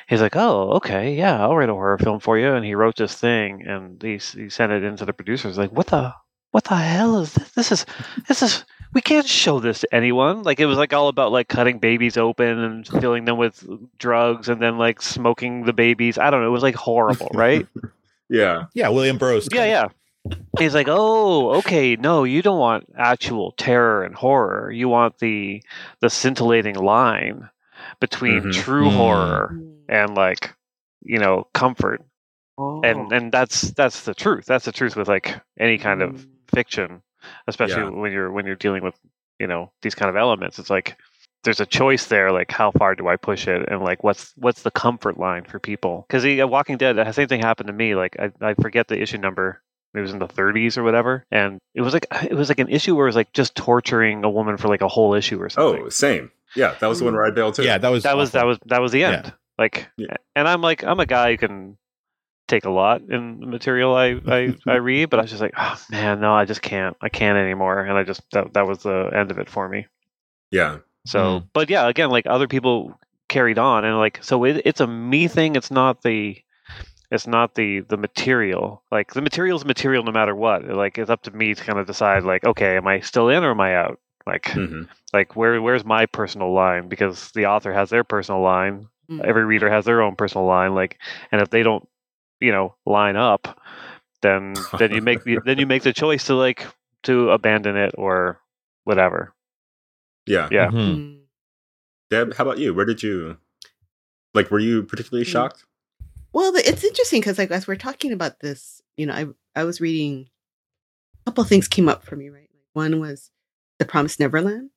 [0.07, 2.95] he's like, "Oh, okay, yeah, I'll write a horror film for you." And he wrote
[2.95, 5.57] this thing, and he he sent it into the producers.
[5.57, 6.13] Like, what the
[6.51, 7.51] what the hell is this?
[7.51, 7.85] This is
[8.27, 10.43] this is we can't show this to anyone.
[10.43, 13.65] Like it was like all about like cutting babies open and filling them with
[13.97, 16.17] drugs and then like smoking the babies.
[16.17, 16.47] I don't know.
[16.47, 17.65] It was like horrible, right?
[18.29, 18.65] yeah.
[18.73, 19.47] yeah, William Burroughs.
[19.51, 19.87] Yeah, yeah.
[20.59, 24.71] He's like, oh, okay, no, you don't want actual terror and horror.
[24.71, 25.63] You want the
[26.01, 27.49] the scintillating line
[27.99, 28.53] between Mhm.
[28.53, 28.95] true Mm.
[28.97, 30.53] horror and like,
[31.01, 32.03] you know, comfort.
[32.57, 32.81] Oh.
[32.83, 34.45] And and that's that's the truth.
[34.45, 36.27] That's the truth with like any kind of Mm.
[36.53, 37.01] fiction,
[37.47, 37.89] especially Yeah.
[37.89, 38.95] when you're when you're dealing with,
[39.39, 40.59] you know, these kind of elements.
[40.59, 40.97] It's like
[41.43, 44.61] there's a choice there like how far do i push it and like what's what's
[44.61, 47.73] the comfort line for people because the uh, walking dead the same thing happened to
[47.73, 49.59] me like I, I forget the issue number
[49.95, 52.69] it was in the 30s or whatever and it was like it was like an
[52.69, 55.49] issue where it was like just torturing a woman for like a whole issue or
[55.49, 56.31] something Oh, same.
[56.55, 57.63] Yeah, that was the one where I bailed too.
[57.63, 59.11] Yeah, that was that was that was that was the Yeah.
[59.11, 60.15] end like Yeah.
[60.35, 61.77] and i'm like i'm a guy who can
[62.47, 65.53] take a lot in the material i i, I read but i was just like
[65.57, 68.79] oh man no i just can't i can't anymore and i just that, that was
[68.79, 69.87] the end of it for me
[70.51, 70.79] Yeah.
[71.05, 71.45] so, hmm.
[71.53, 72.97] but yeah, again, like other people
[73.29, 75.55] carried on, and like so, it, it's a me thing.
[75.55, 76.37] It's not the,
[77.11, 78.83] it's not the the material.
[78.91, 80.65] Like the material is material no matter what.
[80.65, 82.23] Like it's up to me to kind of decide.
[82.23, 83.99] Like, okay, am I still in or am I out?
[84.25, 86.87] Like, hmm like where where's my personal line?
[86.87, 88.87] Because the author has their personal line.
[89.09, 89.25] Mm.
[89.25, 90.73] Every reader has their own personal line.
[90.73, 90.99] Like,
[91.33, 91.85] and if they don't,
[92.39, 93.59] you know, line up,
[94.21, 96.65] then then you make the then you make the choice to like
[97.03, 98.39] to abandon it or
[98.85, 99.33] whatever.
[100.25, 100.47] Yeah.
[100.49, 100.69] Yeah.
[100.69, 100.95] Mhm.
[100.95, 101.17] Mm.
[102.09, 102.73] Deb, how about you?
[102.73, 103.37] Where did you
[104.33, 104.49] like?
[104.49, 105.31] Were you particularly Mm.
[105.31, 105.65] shocked?
[106.33, 109.27] Well, it's interesting because, like, as we're talking about this, you know, I
[109.59, 110.29] I was reading
[111.21, 112.49] a couple things came up for me, right?
[112.53, 113.31] Like one was
[113.79, 114.69] The Promised Neverland,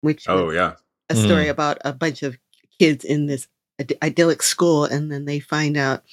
[0.00, 0.74] which Oh yeah.
[1.08, 1.50] a story mm.
[1.50, 2.36] about a bunch of
[2.78, 6.04] kids in this Id- idyllic school, and then they find out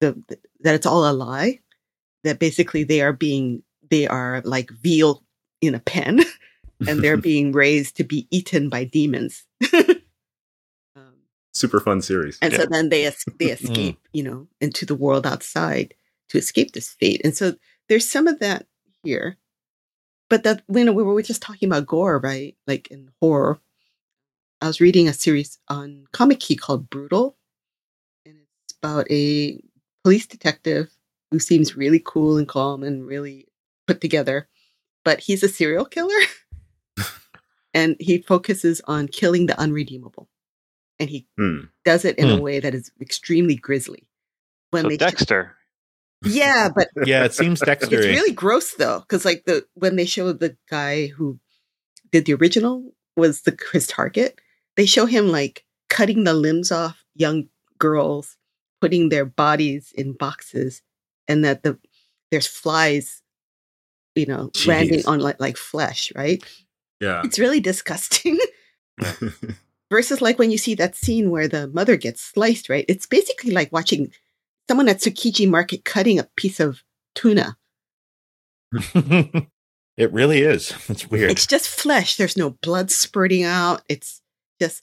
[0.00, 0.20] the,
[0.60, 1.60] that it's all a lie.
[2.24, 5.22] That basically they are being they are like veal
[5.60, 6.20] in a pen,
[6.88, 9.44] and they're being raised to be eaten by demons.
[11.58, 12.38] super fun series.
[12.40, 12.60] and Yeah.
[12.60, 13.60] so then they es- they mm.
[13.60, 15.94] escape, you know, into the world outside
[16.30, 17.20] to escape this fate.
[17.24, 17.54] And so
[17.88, 18.66] there's some of that
[19.02, 19.36] here,
[20.28, 22.56] but that you know we were just talking about gore, right?
[22.66, 23.58] Like in horror.
[24.60, 27.36] I was reading a series on Comikey called Brutal,
[28.26, 29.62] and it's about a
[30.02, 30.90] police detective
[31.30, 33.46] who seems really cool and calm and really
[33.86, 34.48] put together,
[35.04, 36.18] but he's a serial killer,
[37.74, 40.28] and he focuses on killing the unredeemable,
[40.98, 41.66] and he Hmm.
[41.84, 42.42] does it in a Hmm.
[42.42, 44.08] way that is extremely grisly.
[44.70, 45.56] When so they Dexter.
[46.24, 47.96] yeah, but Yeah, it seems Dexter.
[47.98, 51.38] it's really gross though, because like the when they show the guy who
[52.10, 54.40] did the original was the his target,
[54.76, 58.36] they show him like cutting the limbs off young girls,
[58.80, 60.82] putting their bodies in boxes,
[61.28, 61.78] and that the
[62.30, 63.22] there's flies,
[64.14, 66.42] you know, landing on like like flesh, right?
[67.00, 67.22] Yeah.
[67.24, 68.38] It's really disgusting.
[69.90, 72.84] versus like when you see that scene where the mother gets sliced, right?
[72.88, 74.12] It's basically like watching
[74.68, 76.82] someone at Tsukiji Market cutting a piece of
[77.14, 77.56] tuna.
[78.94, 80.72] it really is.
[80.88, 81.30] It's weird.
[81.30, 82.16] It's just flesh.
[82.16, 83.82] There's no blood spurting out.
[83.88, 84.20] It's
[84.60, 84.82] just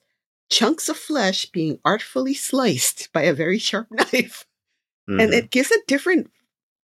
[0.52, 4.46] chunks of flesh being artfully sliced by a very sharp knife.
[5.10, 5.22] Mhm.
[5.24, 6.32] And it gives a different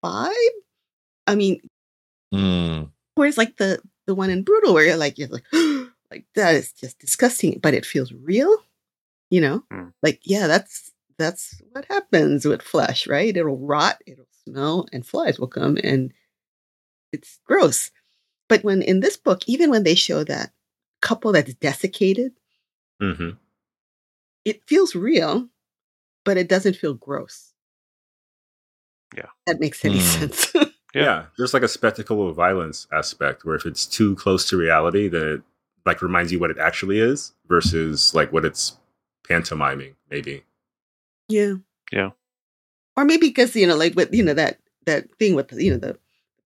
[0.05, 0.33] vibe.
[1.27, 1.61] I mean,
[2.35, 2.91] Mm.
[3.15, 5.45] whereas like the the one in Brutal where you're like you're like
[6.11, 8.57] like that is just disgusting, but it feels real.
[9.31, 9.64] You know?
[9.73, 9.92] Mm.
[10.03, 13.37] Like, yeah, that's that's what happens with flesh, right?
[13.37, 16.12] It'll rot, it'll smell, and flies will come and
[17.12, 17.90] it's gross.
[18.49, 20.53] But when in this book, even when they show that
[21.01, 22.33] couple that's desiccated,
[23.03, 23.37] Mhm.
[24.45, 25.49] it feels real,
[26.25, 27.53] but it doesn't feel gross.
[29.16, 29.27] Yeah.
[29.47, 30.05] That makes any Hmm.
[30.05, 30.55] sense.
[30.55, 30.64] Yeah.
[30.95, 31.27] Yeah.
[31.37, 35.23] there's like a spectacle of violence aspect where if it's too close to reality, then
[35.29, 35.42] it
[35.87, 38.77] like reminds you what it actually is versus like what it's
[39.29, 40.44] pantomiming, maybe.
[41.29, 41.55] yeah.
[41.92, 42.11] Yeah.
[42.96, 45.79] Or maybe because, you know, like with, you know, that that thing with, you know,
[45.79, 45.96] the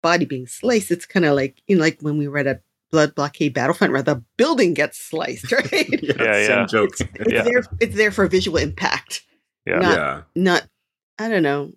[0.02, 3.14] body being sliced, it's kind of like, you know, like when we read a blood
[3.14, 5.70] blockade battlefront where the building gets sliced, right?
[6.02, 6.66] Yeah, same yeah.
[6.66, 6.90] joke.
[6.90, 7.42] It's, it's Yeah.
[7.42, 9.22] there it's there for visual impact.
[9.66, 9.78] Yeah.
[9.78, 10.22] Not- yeah.
[10.36, 10.66] Not
[11.18, 11.72] I don't know,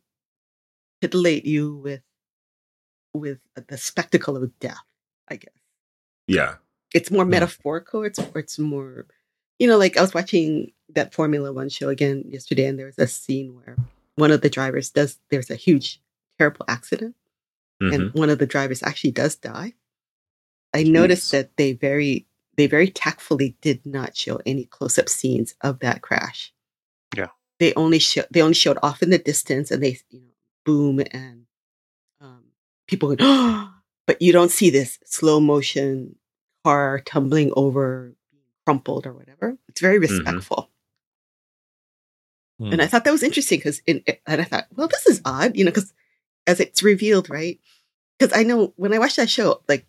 [1.02, 2.02] titillate you with
[3.14, 4.78] with the spectacle of death,
[5.30, 5.54] I guess.
[6.28, 6.56] Yeah.
[6.94, 8.04] It's more metaphorical.
[8.04, 9.06] It's it's more,
[9.60, 13.00] you know, like I was watching that Formula One show again yesterday, and there was
[13.00, 13.78] a scene where
[14.16, 15.20] one of the drivers does.
[15.30, 16.02] There's a huge,
[16.38, 17.16] terrible accident,
[17.82, 17.94] Mhm.
[17.94, 19.74] and one of the drivers actually does die.
[20.74, 25.56] I noticed that they very they very tactfully did not show any close up scenes
[25.62, 26.54] of that crash.
[27.18, 27.30] Yeah.
[27.60, 30.28] they only show they only showed off in the distance, and they you know
[30.66, 31.46] boom and
[32.22, 32.44] um,
[32.88, 33.68] people go,
[34.08, 36.16] but you don't see this slow motion
[36.64, 38.14] car tumbling over,
[38.66, 39.58] crumpled or whatever.
[39.70, 40.16] It's very mm-hmm.
[40.16, 40.70] respectful.
[42.60, 42.82] And hmm.
[42.82, 45.72] I thought that was interesting because, and I thought, well, this is odd, you know,
[45.72, 45.94] because
[46.48, 47.60] as it's revealed, right?
[48.18, 49.86] Because I know when I watch that show, like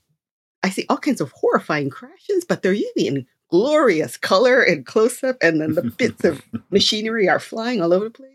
[0.62, 5.22] I see all kinds of horrifying crashes, but they're usually in glorious color and close
[5.22, 8.30] up, and then the bits of machinery are flying all over the place.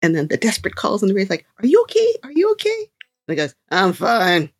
[0.00, 2.14] And then the desperate calls on the radio, like, "Are you okay?
[2.22, 2.90] Are you okay?"
[3.28, 4.50] And he goes, "I'm fine."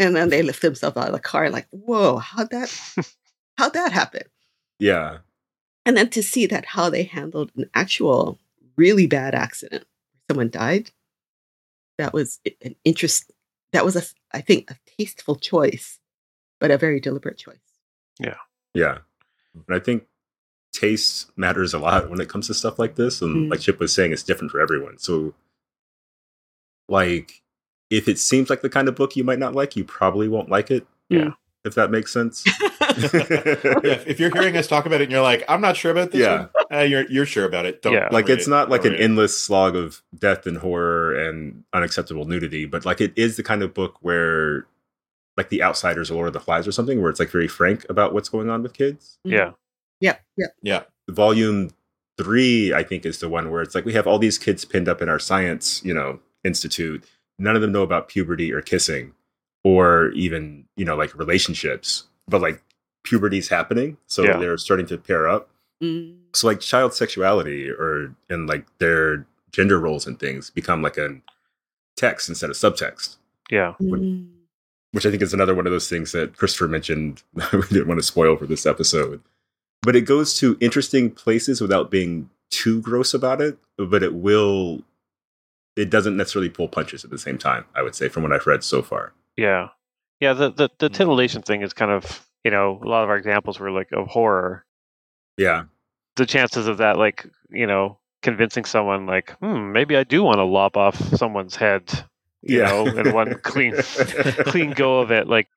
[0.00, 2.74] And then they lift themselves out of the car, like, "Whoa, how'd that?
[3.58, 4.22] how'd that happen?"
[4.80, 5.18] Yeah.
[5.86, 8.38] And then to see that how they handled an actual
[8.76, 9.84] really bad accident,
[10.28, 10.90] someone died.
[11.98, 13.30] That was an interest.
[13.72, 15.98] That was a, I think, a tasteful choice,
[16.60, 17.58] but a very deliberate choice.
[18.18, 18.38] Yeah.
[18.74, 18.98] Yeah.
[19.54, 20.04] And I think
[20.72, 23.20] taste matters a lot when it comes to stuff like this.
[23.20, 23.50] And Mm.
[23.50, 24.96] like Chip was saying, it's different for everyone.
[24.98, 25.34] So,
[26.88, 27.39] like,
[27.90, 30.48] if it seems like the kind of book you might not like, you probably won't
[30.48, 30.86] like it.
[31.08, 31.30] Yeah.
[31.64, 32.42] If that makes sense.
[32.80, 36.10] yeah, if you're hearing us talk about it and you're like, I'm not sure about
[36.10, 36.46] this Yeah.
[36.70, 37.82] one, uh, you're you're sure about it.
[37.82, 38.00] Don't Yeah.
[38.00, 38.50] don't like it's it.
[38.50, 39.04] not like Don't an read it.
[39.04, 43.62] endless slog of death and horror and unacceptable nudity, but like it is the kind
[43.62, 44.66] of book where
[45.36, 47.84] like The Outsiders or Lord of the Flies or something, where it's like very frank
[47.90, 49.18] about what's going on with kids.
[49.24, 49.52] Yeah.
[50.00, 50.16] Yeah.
[50.38, 50.54] Yep.
[50.62, 50.82] Yeah.
[51.08, 51.70] volume
[52.18, 54.88] three, I think, is the one where it's like we have all these kids pinned
[54.88, 57.04] up in our science, you know, institute.
[57.40, 59.12] None of them know about puberty or kissing
[59.64, 62.62] or even, you know, like relationships, but like
[63.04, 63.96] puberty's happening.
[64.06, 64.38] So Yeah.
[64.38, 65.48] they're starting to pair up.
[65.82, 66.16] Mm.
[66.34, 71.16] So like child sexuality or and like their gender roles and things become like a
[71.96, 73.16] text instead of subtext,
[73.50, 73.74] Yeah.
[73.80, 74.28] Mm.
[74.92, 77.22] which I think is another one of those things that Christopher mentioned
[77.52, 79.20] we didn't want to spoil for this episode.
[79.82, 84.82] But it goes to interesting places without being too gross about it, but it will
[85.80, 88.46] it doesn't necessarily pull punches at the same time, I would say, from what I've
[88.46, 89.12] read so far.
[89.36, 89.68] Yeah.
[90.20, 90.34] Yeah.
[90.34, 90.94] The, the, the Mm.
[90.94, 94.06] titillation thing is kind of, you know, a lot of our examples were like of
[94.08, 94.64] horror.
[95.36, 95.64] Yeah.
[96.16, 100.36] The chances of that, like, you know, convincing someone, like, hmm, maybe I do want
[100.38, 101.84] to lop off someone's head,
[102.42, 102.66] you Yeah.
[102.68, 103.74] know, in one clean,
[104.46, 105.26] clean go of it.
[105.28, 105.48] Like,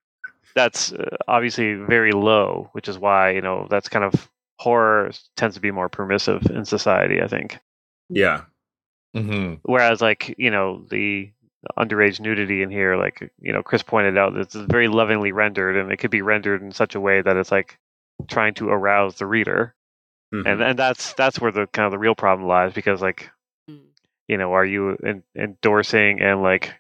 [0.56, 5.56] that's uh, obviously very low, which is why, you know, that's kind of horror tends
[5.56, 7.60] to be more permissive in society, I think.
[8.10, 8.44] Yeah.
[9.15, 9.60] Mhm.
[9.63, 11.32] whereas like you know the
[11.78, 15.91] underage nudity in here like you know chris pointed out it's very lovingly rendered and
[15.91, 17.78] it could be rendered in such a way that it's like
[18.28, 19.73] trying to arouse the reader
[20.34, 20.45] Mhm.
[20.47, 23.30] and and that's that's where the kind of the real problem lies because like
[23.69, 23.80] Mm.
[24.28, 26.73] you know are you in, endorsing and like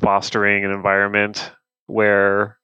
[0.00, 1.52] fostering an environment
[1.86, 2.58] where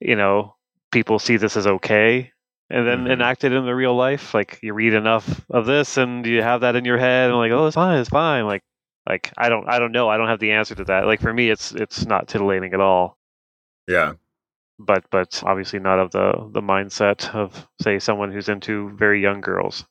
[0.00, 0.54] you know
[0.92, 2.32] people see this as okay
[2.70, 3.10] and then Mhm.
[3.12, 6.60] enact it in the real life like you read enough of this and you have
[6.62, 8.62] that in your head and like oh it's fine it's fine like
[9.08, 11.32] like i don't i don't know i don't have the answer to that like for
[11.32, 13.18] me it's it's not titillating at all
[13.88, 14.12] yeah.
[14.78, 19.40] but but obviously not of the the mindset of say someone who's into very young
[19.40, 19.84] girls.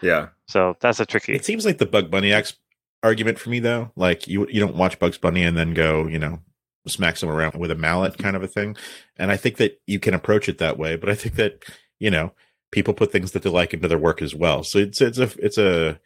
[0.00, 0.28] Yeah.
[0.48, 1.34] So that's a tricky.
[1.34, 2.54] It seems like the Bug Bunny X
[3.02, 3.90] argument for me though.
[3.96, 6.40] Like you you don't watch Bugs Bunny and then go, you know,
[6.86, 8.76] smack someone around with a mallet kind of a thing.
[9.16, 11.62] And I think that you can approach it that way, but I think that,
[12.04, 12.32] you know,
[12.70, 14.62] people put things that they like into their work as well.
[14.62, 15.98] So it's it's a it's a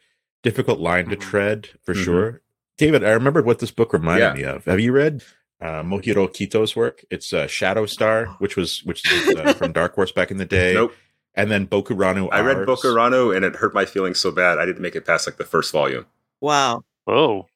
[0.42, 1.20] difficult line to Mhm.
[1.20, 2.04] tread for Mhm.
[2.04, 2.42] sure.
[2.76, 4.34] David, I remembered what this book reminded Yeah.
[4.34, 4.64] me of.
[4.66, 5.22] Have you read
[5.60, 7.04] uh, Mohiro Kitoh's work?
[7.10, 10.44] It's uh, Shadow Star, which was which is uh, from Dark Horse back in the
[10.44, 10.94] day, Nope.
[11.34, 12.28] and then Bokurano.
[12.30, 12.68] I read Ars.
[12.68, 15.44] Bokurano and it hurt my feelings so bad I didn't make it past like the
[15.44, 16.06] first volume.
[16.40, 16.84] Wow.
[17.08, 17.46] Oh.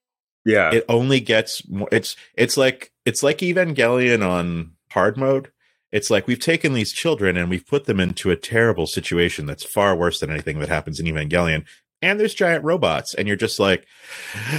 [0.45, 0.73] Yeah.
[0.75, 5.53] it only gets more it's it's like it's like evangelion on hard mode
[5.93, 9.65] it's like we've taken these children and we've put them into a terrible situation that's
[9.65, 11.65] far worse than anything that happens in evangelion
[12.01, 13.87] and there's giant robots and you're just like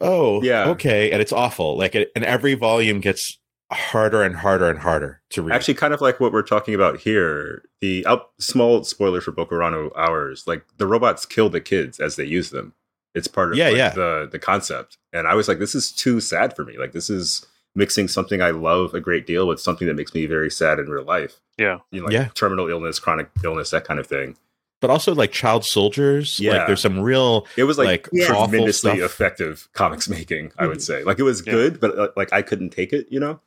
[0.00, 0.68] oh Yeah.
[0.70, 3.38] okay and it's awful like it, and every volume gets
[3.72, 7.00] harder and harder and harder to read Actually, kind of like what we're talking about
[7.00, 7.64] here.
[7.80, 12.24] The out, small spoiler for Bokurano Ours, like the robots kill the kids as they
[12.24, 12.74] use them.
[13.12, 13.90] It's part of Yeah, like, yeah.
[13.90, 14.98] the the concept.
[15.12, 16.78] And I was like, this is too sad for me.
[16.78, 17.44] Like this is
[17.76, 20.86] mixing something I love a great deal with something that makes me very sad in
[20.88, 21.40] real life.
[21.58, 21.78] Yeah.
[21.90, 22.28] You know, like Yeah.
[22.34, 24.36] terminal illness, chronic illness, that kind of thing.
[24.82, 26.58] but also like child soldiers Yeah.
[26.58, 28.26] like there's some real It was like, like, Yeah.
[28.32, 30.52] awful tremendously stuff effective comics making.
[30.58, 30.82] I would Mhm.
[30.82, 31.52] say, like it was Yeah.
[31.54, 33.06] good, but uh, like I couldn't take it.
[33.10, 33.40] You know?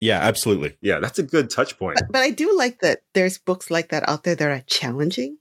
[0.00, 1.96] yeah absolutely Yeah, that's a good touch point.
[2.00, 5.38] But, but I do like that there's books like that out there that are challenging,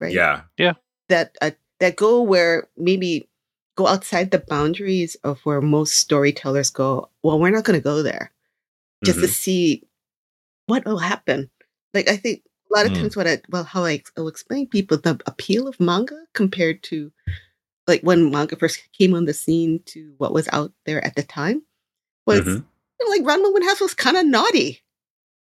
[0.00, 0.12] right?
[0.12, 0.42] Yeah.
[0.58, 0.72] Yeah,
[1.10, 3.28] That uh, that go where maybe
[3.76, 7.10] go outside the boundaries of where most storytellers go.
[7.22, 8.32] Well, we're not going to go there
[9.04, 9.30] just to Mhm.
[9.30, 9.82] see
[10.66, 11.50] what will happen.
[11.94, 13.00] Like I think a lot of Mm.
[13.00, 17.12] times what I well how I will explain people the appeal of manga compared to
[17.86, 21.22] like when manga first came on the scene to what was out there at the
[21.22, 21.62] time
[22.26, 22.64] was Mhm.
[22.64, 24.82] you know, like Ranma Half was kind of naughty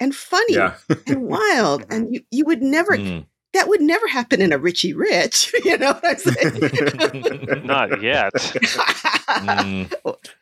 [0.00, 0.74] and funny yeah.
[1.06, 3.26] and wild, and you you would never Mm.
[3.54, 5.54] That would never happen in a Richie Rich.
[5.64, 7.64] You know what I'm saying?
[7.66, 8.32] Not yet.
[8.34, 9.92] Mm.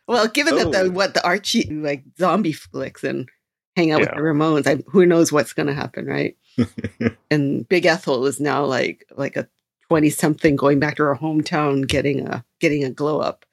[0.07, 0.83] well, given that Oh.
[0.85, 3.29] the what the Archie like zombie flicks and
[3.75, 4.07] hang out Yeah.
[4.07, 6.35] with the Ramones, I, who knows what's going to happen, right?
[7.31, 9.47] and Big Ethel is now like like a
[9.87, 13.45] twenty something going back to her hometown, getting a getting a glow up.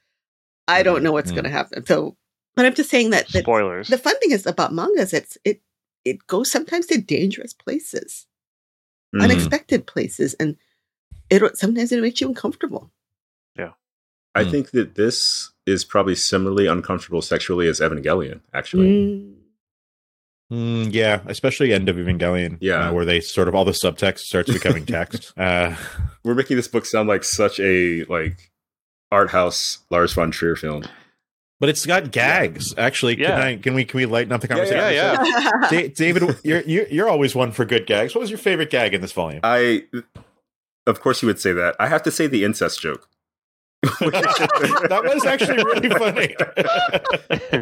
[0.66, 1.34] I don't know what's Mhm.
[1.34, 1.86] going to happen.
[1.86, 2.16] So,
[2.56, 3.88] but I'm just saying that, that Spoilers.
[3.88, 5.12] the fun thing is about mangas.
[5.12, 5.60] It's it
[6.04, 8.26] it goes sometimes to dangerous places,
[9.14, 9.22] Mhm.
[9.24, 10.56] unexpected places, and
[11.30, 12.90] it sometimes it makes you uncomfortable.
[13.56, 13.72] Yeah,
[14.34, 14.50] I Hmm.
[14.50, 18.88] think that this is probably similarly uncomfortable sexually as Evangelion, actually.
[18.88, 19.34] Mm.
[20.50, 22.56] Mm, yeah, especially end of Evangelion.
[22.60, 22.88] Yeah.
[22.88, 25.32] uh, where they sort of all the subtext starts becoming text.
[25.38, 25.76] uh,
[26.24, 28.50] We're making this book sound like such a like
[29.12, 30.84] art house Lars von Trier film.
[31.60, 32.74] But it's got gags.
[32.78, 33.30] Actually, Yeah.
[33.30, 33.56] can I?
[33.56, 33.84] Can we?
[33.84, 34.78] Can we lighten up the conversation?
[34.78, 35.66] yeah, yeah.
[35.70, 38.14] Da- David, you're, you're you're always one for good gags.
[38.14, 39.40] What was your favorite gag in this volume?
[39.42, 39.84] I,
[40.86, 41.76] of course, you would say that.
[41.80, 43.08] I have to say the incest joke,
[43.82, 46.34] that was actually really funny.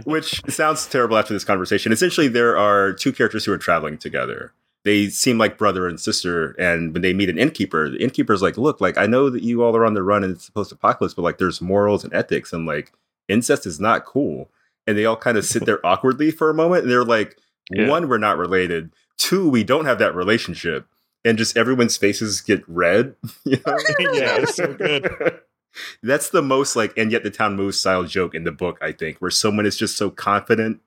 [0.04, 1.92] which sounds terrible after this conversation.
[1.92, 4.52] Essentially, there are two characters who are traveling together.
[4.84, 8.56] They seem like brother and sister, and when they meet an innkeeper, the innkeeper's like,
[8.56, 11.12] "Look, like I know that you all are on the run and it's post apocalypse,
[11.14, 12.92] but like there's morals and ethics, and like
[13.28, 14.50] incest is not cool."
[14.86, 17.38] And they all kind of sit there awkwardly for a moment, and they're like,
[17.70, 17.88] Yeah.
[17.88, 18.92] "One, we're not related.
[19.18, 20.86] Two, we don't have that relationship."
[21.24, 23.16] And just everyone's faces get red.
[23.44, 23.76] You know?
[24.12, 25.40] yeah, it's so good.
[26.02, 28.92] That's the most like, and yet the town moves style joke in the book, I
[28.92, 30.80] think, where someone is just so confident,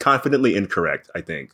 [0.00, 1.52] confidently incorrect, I think.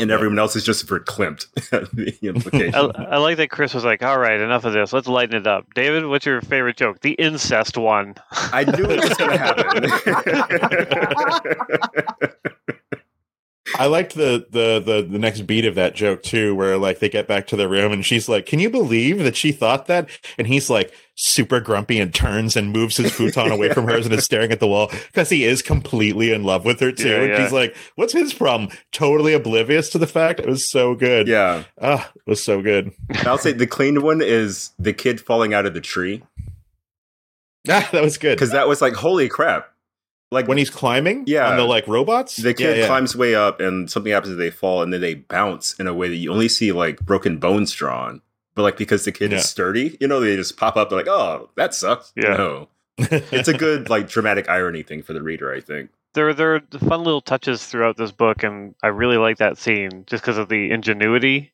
[0.00, 0.14] And Yeah.
[0.14, 1.46] everyone else is just verklempt
[1.92, 2.74] the implication.
[2.74, 4.92] I, I like that Chris was like, "All right, enough of this.
[4.92, 7.00] Let's lighten it up." David, what's your favorite joke?
[7.00, 8.14] The incest one.
[8.32, 9.84] I knew it was going to happen.
[13.76, 17.08] I liked the, the the the next beat of that joke too, where like they
[17.08, 20.08] get back to their room and she's like, "Can you believe that she thought that?"
[20.38, 24.14] And he's like super grumpy and turns and moves his futon away from hers and
[24.14, 27.08] is staring at the wall because he is completely in love with her too.
[27.08, 27.42] Yeah, and yeah.
[27.42, 30.40] she's like, "What's his problem?" Totally oblivious to the fact.
[30.40, 31.28] It was so good.
[31.28, 31.64] yeah.
[31.80, 32.92] ah, it was so good.
[33.26, 36.22] I'll say the clean one is the kid falling out of the tree.
[37.68, 38.36] Ah, that was good.
[38.36, 39.68] Because that was like, holy crap.
[40.30, 41.48] Like when he's climbing, Yeah.
[41.50, 42.86] on the like robots, the kid Yeah, yeah.
[42.86, 45.94] climbs way up and something happens and they fall and then they bounce in a
[45.94, 48.20] way that you only see like broken bones drawn.
[48.54, 49.38] But like because the kid Yeah.
[49.38, 50.90] is sturdy, you know, they just pop up.
[50.90, 52.36] They're like, "Oh, that sucks." Yeah.
[52.36, 52.68] No,
[52.98, 55.52] it's a good like dramatic irony thing for the reader.
[55.54, 55.90] I think.
[56.14, 60.04] There, there are fun little touches throughout this book, and I really like that scene
[60.06, 61.52] just because of the ingenuity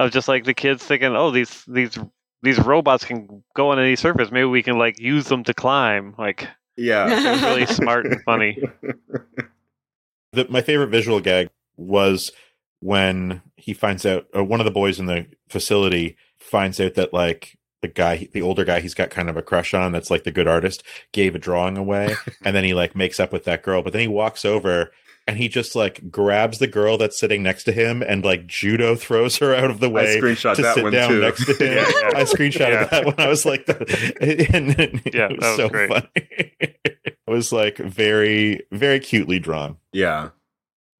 [0.00, 1.96] of just like the kids thinking, "Oh, these these
[2.42, 4.30] these robots can go on any surface.
[4.32, 6.48] Maybe we can like use them to climb." Like
[6.80, 7.34] Yeah.
[7.36, 8.62] it really smart and funny.
[10.32, 12.32] the, my favorite visual gag was
[12.80, 17.12] when he finds out, or one of the boys in the facility finds out that
[17.12, 20.24] like the guy, the older guy he's got kind of a crush on, that's like
[20.24, 22.14] the good artist, gave a drawing away,
[22.44, 23.82] and then he like makes up with that girl.
[23.82, 24.90] But then he walks over
[25.26, 28.96] and he just like grabs the girl that's sitting next to him and like judo
[28.96, 31.20] throws her out of the I way screenshot to that sit one down too.
[31.20, 31.58] next to him.
[31.76, 32.18] Yeah, yeah.
[32.18, 32.84] I screenshotted Yeah.
[32.86, 33.68] that when I was like,
[34.20, 35.88] and, and Yeah, it that was so great.
[35.88, 36.06] funny.
[36.16, 39.76] it was like very, very cutely drawn.
[39.92, 40.30] yeah.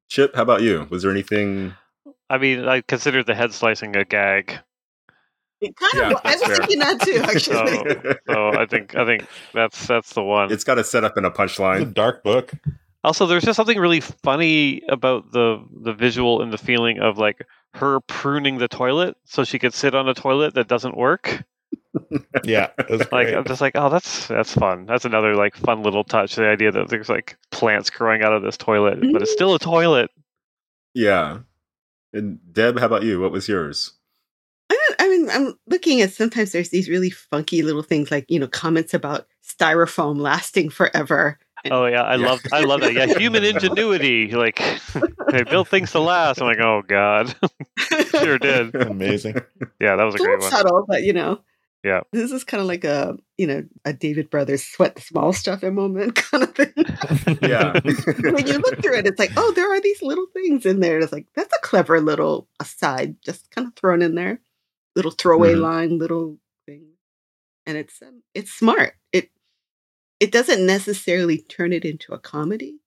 [0.09, 0.89] Chip, how about you?
[0.91, 1.73] Was there anything?
[2.29, 4.59] I mean, I consider the head slicing a gag.
[5.61, 6.21] It kind Yeah, of.
[6.25, 6.57] I was fair.
[6.57, 8.17] thinking that too, actually.
[8.29, 8.33] Oh.
[8.35, 10.51] So I think I think that's that's the one.
[10.51, 11.95] it's got to set up in a punchline.
[11.95, 12.51] dark book.
[13.03, 17.47] Also, there's just something really funny about the the visual and the feeling of like
[17.75, 21.45] her pruning the toilet so she could sit on a toilet that doesn't work.
[22.45, 23.35] Yeah, Like great.
[23.35, 24.87] I'm just like, oh, that's that's fun.
[24.87, 26.35] That's another like fun little touch.
[26.35, 29.59] The idea that there's like plants growing out of this toilet, but it's still a
[29.59, 30.11] toilet.
[30.95, 31.41] Yeah.
[32.13, 33.21] And Deb, how about you?
[33.21, 33.93] What was yours?
[34.71, 38.25] I, don't, I mean, I'm looking at sometimes there's these really funky little things like,
[38.29, 41.39] you know, comments about styrofoam lasting forever.
[41.71, 42.27] Oh yeah, I Yeah.
[42.29, 42.93] love I love that.
[42.95, 44.31] Yeah, human ingenuity.
[44.33, 44.61] Like
[45.33, 46.41] they built things to last.
[46.41, 47.35] I'm like, oh god,
[48.11, 48.75] sure did.
[48.75, 49.35] amazing.
[49.81, 50.51] Yeah, that was a It's great one.
[50.51, 51.41] subtle, but you know.
[51.83, 52.01] Yeah.
[52.13, 55.65] This is kind of like a, you know, a David Brothers sweat the small stuff
[55.65, 56.75] in moment kind of thing.
[57.41, 57.73] Yeah.
[57.73, 60.99] when you look through it, it's like, oh, there are these little things in there.
[60.99, 64.41] It's like, that's a clever little aside, just kind of thrown in there.
[64.95, 65.61] Little throwaway Mhm.
[65.63, 66.37] line, little
[66.67, 66.85] thing.
[67.65, 68.93] And it's um, it's smart.
[69.13, 69.31] It
[70.21, 72.79] it doesn't necessarily turn it into a comedy,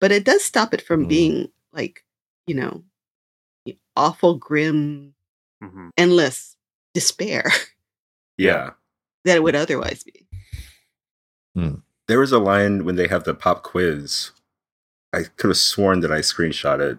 [0.00, 1.08] but it does stop it from Mm.
[1.08, 2.04] being like,
[2.46, 2.84] you know,
[3.96, 5.14] awful, grim,
[5.62, 5.90] Mhm.
[5.96, 6.56] endless
[6.94, 7.44] despair
[8.38, 8.70] yeah.
[9.24, 10.26] that it would otherwise be.
[12.08, 14.30] There was a line when they have the pop quiz.
[15.12, 16.98] I could have sworn that I screenshot it.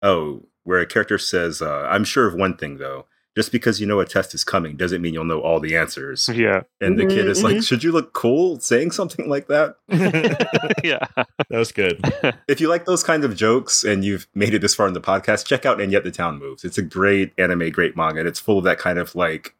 [0.00, 3.06] Oh, where a character says, uh, I'm sure of one thing though.
[3.36, 6.28] Just because you know a test is coming doesn't mean you'll know all the answers.
[6.28, 9.76] Yeah, And the kid is Mhm, like, Should you look cool saying something like that?
[10.84, 11.04] Yeah.
[11.16, 12.00] That was good.
[12.48, 15.00] If you like those kinds of jokes and you've made it this far in the
[15.00, 16.64] podcast, check out And Yet the Town Moves.
[16.64, 19.54] It's a great anime, great manga, and it's full of that kind of like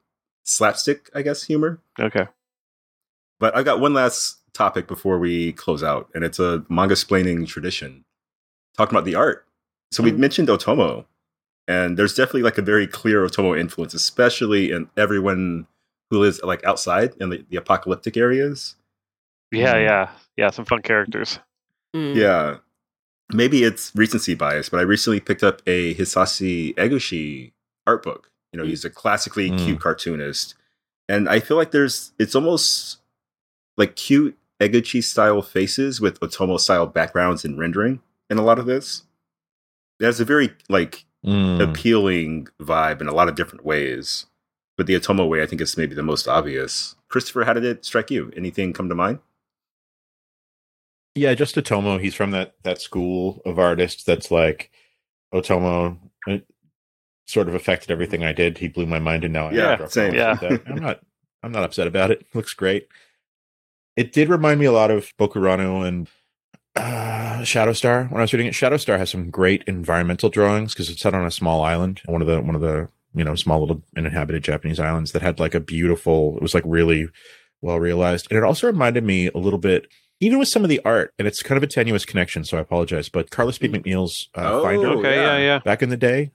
[0.45, 1.81] slapstick, I guess, humor.
[1.99, 2.27] Okay.
[3.41, 7.47] But I've got one last topic before we close out, and it's a manga splaining
[7.49, 8.05] tradition.
[8.77, 9.47] Talking about the art.
[9.91, 10.18] So we Mm.
[10.18, 11.07] mentioned Otomo,
[11.69, 15.67] and there's definitely like a very clear Otomo influence, especially in everyone
[16.11, 18.77] who lives like outside in the, the apocalyptic areas.
[19.51, 19.85] Yeah, Mm.
[19.85, 20.51] yeah, yeah.
[20.51, 21.39] Some fun characters.
[21.95, 22.15] Mm.
[22.17, 22.57] Yeah.
[23.33, 27.53] Maybe it's recency bias, but I recently picked up a Hisashi Eguchi
[27.87, 28.31] art book.
[28.53, 29.59] You know, he's a classically Mm.
[29.65, 30.55] cute cartoonist.
[31.09, 32.99] And I feel like there's it's almost
[33.77, 38.01] like cute Eguchi style faces with Otomo style backgrounds and rendering
[38.31, 39.03] in a lot of this.
[40.01, 41.70] It has a very like Mm.
[41.70, 44.27] appealing vibe in a lot of different ways.
[44.77, 46.97] But the Otomo way I think is maybe the most obvious.
[47.09, 48.31] Christopher, how did it strike you?
[48.37, 49.20] Anything come to mind?
[51.14, 52.01] Yeah, just Otomo.
[52.01, 54.70] He's from that that school of artists that's like
[55.33, 55.97] Otomo.
[56.27, 56.45] It
[57.27, 58.59] sort of affected everything I did.
[58.59, 60.20] He blew my mind, and now I Yeah, have to drop same.
[60.20, 60.70] off with that.
[60.70, 61.01] I'm not.
[61.43, 62.27] I'm not upset about it.
[62.35, 62.89] Looks great.
[63.97, 66.09] It did remind me a lot of Bokurano and
[66.77, 68.55] uh, Shadowstar when I was reading it.
[68.55, 72.27] Shadowstar has some great environmental drawings because it's set on a small island, one of
[72.29, 75.61] the one of the you know small little uninhabited Japanese islands that had like a
[75.61, 76.37] beautiful.
[76.37, 77.09] It was like really
[77.61, 79.87] well realized, and it also reminded me a little bit
[80.20, 82.61] even with some of the art, and it's kind of a tenuous connection, so I
[82.61, 83.09] apologize.
[83.09, 85.37] But Carla Speed McNeil's uh, Oh, Finder Okay, yeah.
[85.37, 85.59] yeah, yeah.
[85.59, 86.31] back in the day.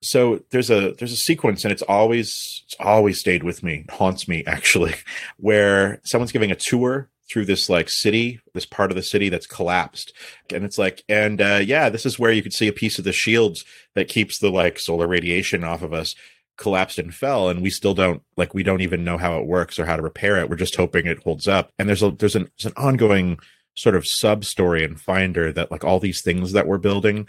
[0.00, 4.26] So there's a there's a sequence, and it's always it's always stayed with me, haunts
[4.26, 4.94] me actually,
[5.36, 9.46] where someone's giving a tour through this like city, this part of the city that's
[9.46, 10.12] collapsed,
[10.52, 13.04] and it's like, and uh, yeah, this is where you could see a piece of
[13.04, 13.64] the shields
[13.94, 16.14] that keeps the like solar radiation off of us
[16.56, 17.48] collapsed and fell.
[17.48, 20.02] And we still don't like we don't even know how it works or how to
[20.02, 20.48] repair it.
[20.48, 21.70] We're just hoping it holds up.
[21.78, 23.38] And there's a there's an, there's an ongoing
[23.74, 27.26] sort of sub story and finder that like all these things that we're building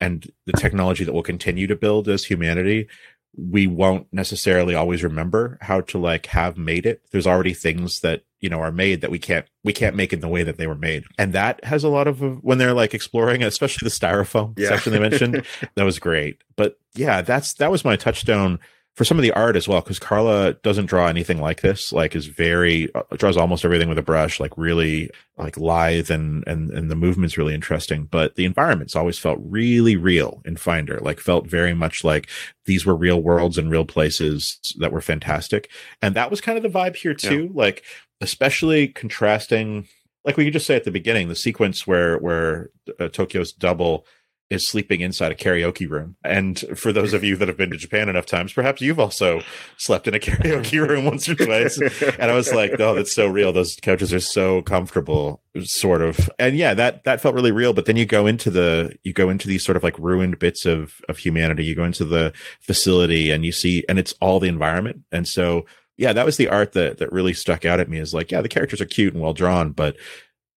[0.00, 2.88] and the technology that we'll continue to build as humanity
[3.36, 7.02] we won't necessarily always remember how to like have made it.
[7.12, 10.20] There's already things that you know are made that we can't we can't make in
[10.20, 11.04] the way that they were made.
[11.18, 14.68] And that has a lot of when they're like exploring especially the styrofoam Yeah.
[14.70, 16.38] section they mentioned that was great.
[16.56, 18.58] But yeah that's that was my touchstone
[18.96, 22.14] for some of the art as well because carla doesn't draw anything like this like
[22.14, 26.70] is very uh, draws almost everything with a brush like really like lithe and and
[26.70, 31.18] and the movement's really interesting but the environments always felt really real in finder like
[31.18, 32.28] felt very much like
[32.66, 35.70] these were real worlds and real places that were fantastic.
[36.00, 37.82] And that was kind of the vibe here too like
[38.20, 39.88] especially contrasting
[40.24, 44.06] like we could just say at the beginning the sequence where where uh, Tokio's double
[44.50, 46.16] is sleeping inside a karaoke room.
[46.24, 49.42] And for those of you that have been to Japan enough times, perhaps you've also
[49.76, 51.80] slept in a karaoke room once or twice.
[52.18, 53.52] And I was like, oh, that's so real.
[53.52, 56.28] Those couches are so comfortable, sort of.
[56.40, 57.72] And yeah, that that felt really real.
[57.72, 60.66] But then you go into the you go into these sort of like ruined bits
[60.66, 61.64] of of humanity.
[61.64, 65.04] You go into the facility and you see, and it's all the environment.
[65.12, 65.64] And so
[65.96, 67.98] yeah, that was the art that that really stuck out at me.
[67.98, 69.96] Is like, yeah, the characters are cute and well drawn, but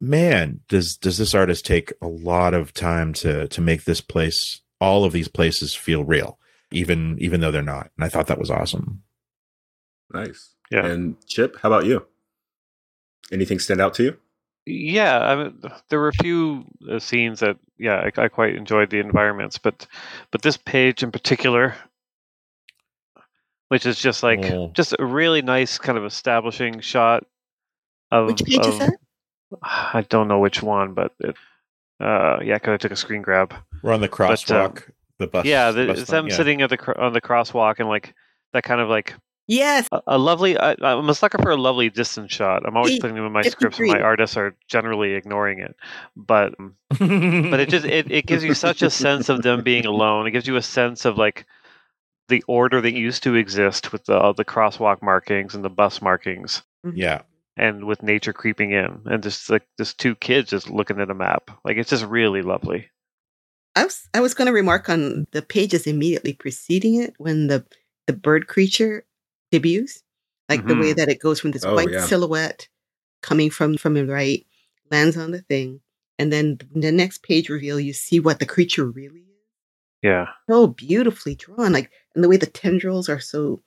[0.04, 4.62] man, does does this artist take a lot of time to to make this place,
[4.82, 6.38] all of these places, feel real,
[6.72, 7.89] even even though they're not.
[7.97, 9.01] And I thought that was awesome.
[10.14, 10.54] Nice.
[10.70, 10.86] Yeah.
[10.86, 12.06] And Chip, how about you?
[13.32, 14.18] Anything stand out to you?
[14.66, 18.89] Yeah, I mean, there were a few uh, scenes that, yeah, I, I quite enjoyed
[18.91, 19.88] the environments, but
[20.32, 21.76] but this page in particular,
[23.70, 24.72] which is just like Oh.
[24.74, 27.26] just a really nice kind of establishing shot
[28.12, 28.93] of Which page is that?
[29.62, 31.36] I don't know which one, but it,
[31.99, 33.54] uh, yeah, because I took a screen grab.
[33.82, 34.89] We're on the um, crosswalk,
[35.20, 35.45] the bus.
[35.45, 36.36] yeah, the, bus it's them yeah.
[36.36, 38.14] sitting at the cr- on the crosswalk and like
[38.54, 39.14] that kind of like
[39.47, 39.88] Yes.
[39.91, 40.58] a, a lovely.
[40.58, 42.66] I, I'm a sucker for a lovely distance shot.
[42.66, 45.76] I'm always putting them in my scripts, and my artists are generally ignoring it.
[46.16, 49.86] But um, but it just it, it gives you such a sense of them being
[49.86, 50.28] alone.
[50.28, 51.45] It gives you a sense of like
[52.30, 56.64] the order that used to exist with the the crosswalk markings and the bus markings,
[56.93, 57.24] yeah.
[57.58, 61.16] And with nature creeping in, and just like just two kids just looking at a
[61.16, 61.51] map.
[61.64, 62.89] Like it's just really lovely.
[63.76, 67.66] I was I was going to remark on the pages immediately preceding it when the
[68.08, 69.06] the bird creature
[69.51, 70.04] debuts,
[70.49, 72.06] like the way that it goes from this Oh, white yeah.
[72.06, 72.68] silhouette
[73.22, 74.45] coming from from the right,
[74.91, 75.82] lands on the thing,
[76.20, 79.28] and then the next page reveal you see what the creature really is.
[80.04, 83.64] Yeah, So beautifully drawn, like and the way the tendrils are so,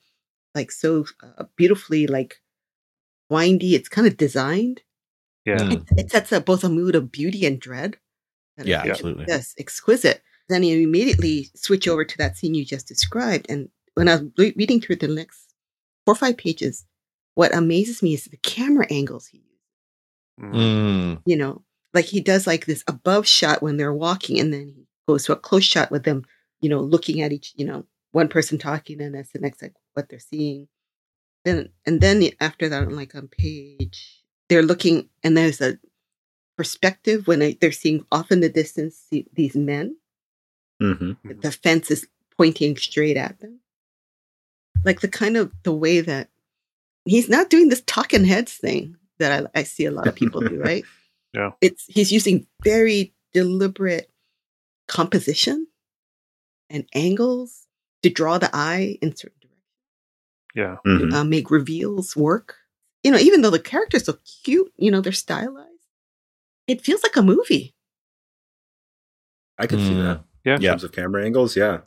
[0.55, 2.41] like so uh, beautifully like
[3.29, 3.74] windy.
[3.74, 4.83] It's kind of designed.
[5.45, 5.70] yeah.
[5.70, 7.97] It, it sets up both a mood of beauty and dread.
[8.57, 9.27] that Yeah, absolutely.
[9.29, 10.22] Yes, exquisite.
[10.49, 13.47] Then you immediately switch over to that scene you just described.
[13.49, 15.55] And when I was re- reading through the next
[16.05, 16.85] four or five pages,
[17.35, 20.55] what amazes me is the camera angles he uses.
[20.55, 21.22] Mm.
[21.27, 21.62] You know,
[21.95, 25.33] like he does like this above shot when they're walking, and then he goes to
[25.33, 26.24] a close shot with them,
[26.61, 29.74] you know, looking at each, you know, one person talking, and that's the next like
[29.95, 30.68] what they're seeing.
[31.47, 35.78] Then and then after that, like on page, they're looking, and there's a
[36.59, 39.97] perspective when they, they're seeing off in the distance see, these men.
[40.82, 41.40] Mm-hmm.
[41.40, 43.61] The fence is pointing straight at them,
[44.84, 46.30] like the kind of the way that
[47.05, 50.40] he's not doing this talking heads thing that I, I see a lot of people
[50.40, 50.84] do, right?
[51.34, 51.51] Yeah.
[51.61, 54.11] It's he's using very deliberate
[54.88, 55.66] composition
[56.70, 57.66] and angles
[58.03, 59.12] to draw the eye in
[60.57, 61.13] Yeah, Mm-hmm.
[61.15, 62.57] uh, make reveals work.
[63.05, 65.71] You know, even though the characters are cute, you know, they're stylized.
[66.67, 67.75] It feels like a movie.
[69.59, 70.03] I can see Mm.
[70.03, 70.25] that.
[70.45, 70.55] Yeah.
[70.57, 71.81] In terms of camera angles, yeah.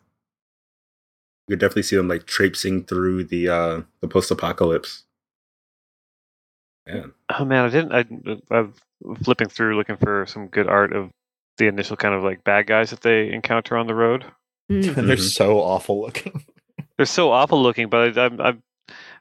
[1.48, 5.04] You could definitely see them like traipsing through the uh the post apocalypse.
[6.88, 7.12] Man.
[7.38, 8.42] Oh man, I didn't.
[8.52, 8.74] I, I'm
[9.24, 11.10] flipping through looking for some good art of
[11.58, 14.26] the initial kind of like bad guys that they encounter on the road.
[14.72, 14.98] Mm.
[14.98, 16.44] And they're so awful looking.
[17.00, 18.64] They're so awful looking, but I, I'm, I'm,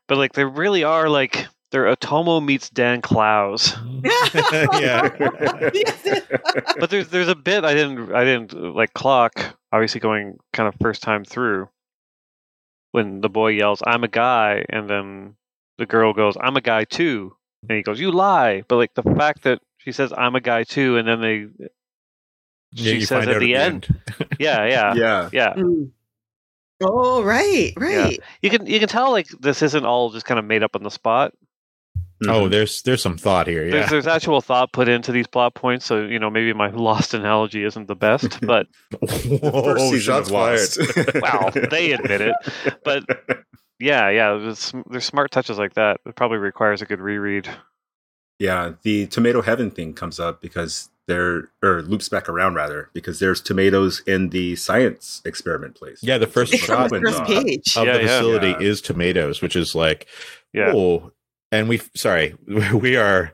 [0.08, 3.76] but like they really are like they're Otomo meets Dan Clowes.
[4.02, 5.08] yeah.
[6.80, 9.56] But there's there's a bit I didn't I didn't like clock.
[9.70, 11.68] Obviously, going kind of first time through
[12.90, 15.36] when the boy yells, "I'm a guy," and then
[15.78, 17.36] the girl goes, "I'm a guy too,"
[17.68, 20.64] and he goes, "You lie." But like the fact that she says, "I'm a guy
[20.64, 21.46] too," and then they
[22.72, 23.86] Yeah, she says at out the end,
[24.40, 25.54] yeah, yeah, yeah, yeah.
[25.54, 25.92] Mm.
[26.80, 28.18] Oh, right, right.
[28.42, 30.82] You can you can tell like this isn't all just kind of made up on
[30.82, 31.32] the spot.
[32.26, 32.50] Oh, Mhm.
[32.50, 33.64] there's there's some thought here.
[33.66, 33.86] Yeah.
[33.86, 35.86] there's actual thought put into these plot points.
[35.86, 38.66] So you know maybe my lost analogy isn't the best, but
[39.00, 40.68] Whoa, First season shots fired.
[41.22, 42.34] Wow, they admit it.
[42.84, 43.04] But
[43.80, 46.00] yeah, yeah, there's, there's smart touches like that.
[46.06, 47.48] It probably requires a good reread.
[48.40, 53.18] yeah, the tomato heaven thing comes up because there or loops back around rather because
[53.18, 55.98] there's tomatoes in the science experiment place.
[56.02, 57.76] yeah, the first It's shot the first page.
[57.76, 58.06] of Yeah, the yeah.
[58.20, 58.70] facility Yeah.
[58.70, 60.06] is tomatoes, which is like,
[60.52, 60.72] Yeah.
[60.74, 61.10] oh,
[61.50, 62.34] and we sorry,
[62.72, 63.32] we are.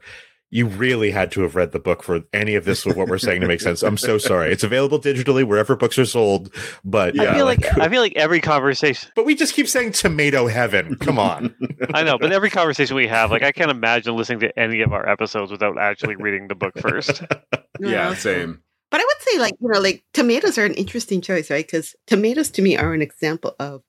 [0.55, 2.87] You really had to have read the book for any of this.
[2.87, 3.83] What we're saying to make sense.
[3.83, 4.53] I'm so sorry.
[4.53, 8.13] It's available digitally wherever books are sold, but Yeah, I feel like, I feel like
[8.15, 9.11] every conversation.
[9.17, 10.95] but we just keep saying tomato heaven.
[10.95, 11.57] Come on.
[11.95, 14.93] I know, but every conversation we have, like I can't imagine listening to any of
[14.93, 17.25] our episodes without actually reading the book first.
[17.81, 18.63] yeah, same.
[18.93, 21.67] But I would say, like, you know, like tomatoes are an interesting choice, right?
[21.67, 23.83] Because tomatoes to me are an example of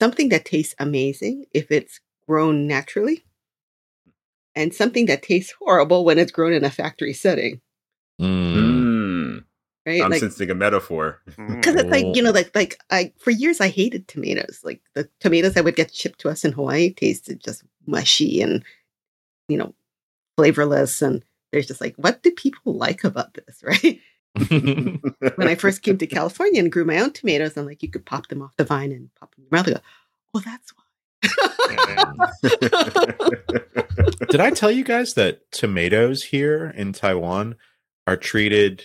[0.00, 3.24] something that tastes amazing if it's grown naturally,
[4.54, 7.60] and something that tastes horrible when it's grown in a factory setting.
[8.20, 8.54] Mm.
[8.54, 9.44] Mm.
[9.86, 10.02] right?
[10.02, 11.20] I'm like sensing a metaphor.
[11.24, 14.60] because it's like you know, like like I for years I hated tomatoes.
[14.62, 18.64] Like the tomatoes that would get shipped to us in Hawaii tasted just mushy and
[19.48, 19.74] you know
[20.36, 24.00] flavorless, and there's just like, what do people like about this, right?
[24.48, 28.06] when I first came to California and grew my own tomatoes, I'm like, you could
[28.06, 29.68] pop them off the vine and pop them in your mouth.
[29.68, 29.80] I go,
[30.32, 30.84] well, that's why.
[34.30, 37.56] Did I tell you guys that tomatoes here in Taiwan
[38.06, 38.84] are treated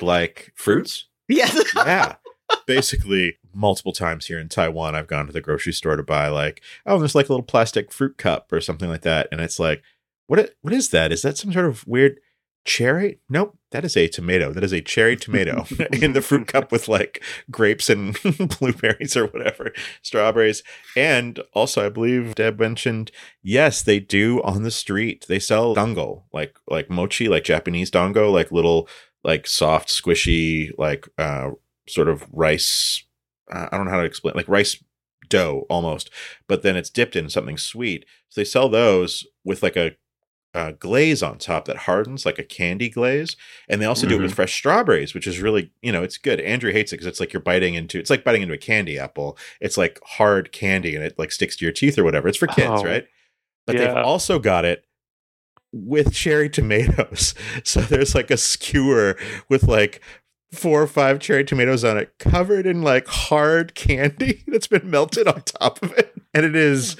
[0.00, 1.06] like fruits?
[1.28, 1.62] yes.
[1.76, 2.16] yeah.
[2.66, 6.62] Basically, multiple times here in Taiwan, I've gone to the grocery store to buy like,
[6.86, 9.82] oh, there's like a little plastic fruit cup or something like that, and it's like,
[10.26, 10.54] what?
[10.62, 11.12] What is that?
[11.12, 12.20] Is that some sort of weird
[12.68, 13.18] cherry?
[13.28, 14.52] Nope, that is a tomato.
[14.52, 18.16] That is a cherry tomato in the fruit cup with like grapes and
[18.60, 20.62] blueberries or whatever, strawberries,
[20.96, 23.10] and also I believe Deb mentioned,
[23.42, 25.24] yes, they do on the street.
[25.28, 28.88] They sell dango, like like mochi, like Japanese dango, like little
[29.24, 31.50] like soft, squishy, like uh,
[31.88, 33.02] sort of rice.
[33.50, 34.82] Uh, I don't know how to explain, like rice
[35.28, 36.10] dough almost,
[36.46, 38.04] but then it's dipped in something sweet.
[38.28, 39.92] So they sell those with like a,
[40.58, 43.36] uh glaze on top that hardens, like a candy glaze,
[43.68, 46.40] and they also do it with fresh strawberries, which is really, you know, it's good.
[46.40, 48.98] Andrew hates it because it's like you're biting into, it's like biting into a candy
[48.98, 49.38] apple.
[49.60, 52.28] It's like hard candy, and it like sticks to your teeth or whatever.
[52.28, 53.06] It's for kids, Oh, right?
[53.66, 54.84] But they've also got it
[55.72, 57.34] with cherry tomatoes.
[57.64, 59.16] So there's like a skewer
[59.48, 60.00] with like
[60.52, 65.28] four or five cherry tomatoes on it, covered in like hard candy that's been melted
[65.28, 66.14] on top of it.
[66.34, 66.96] And it is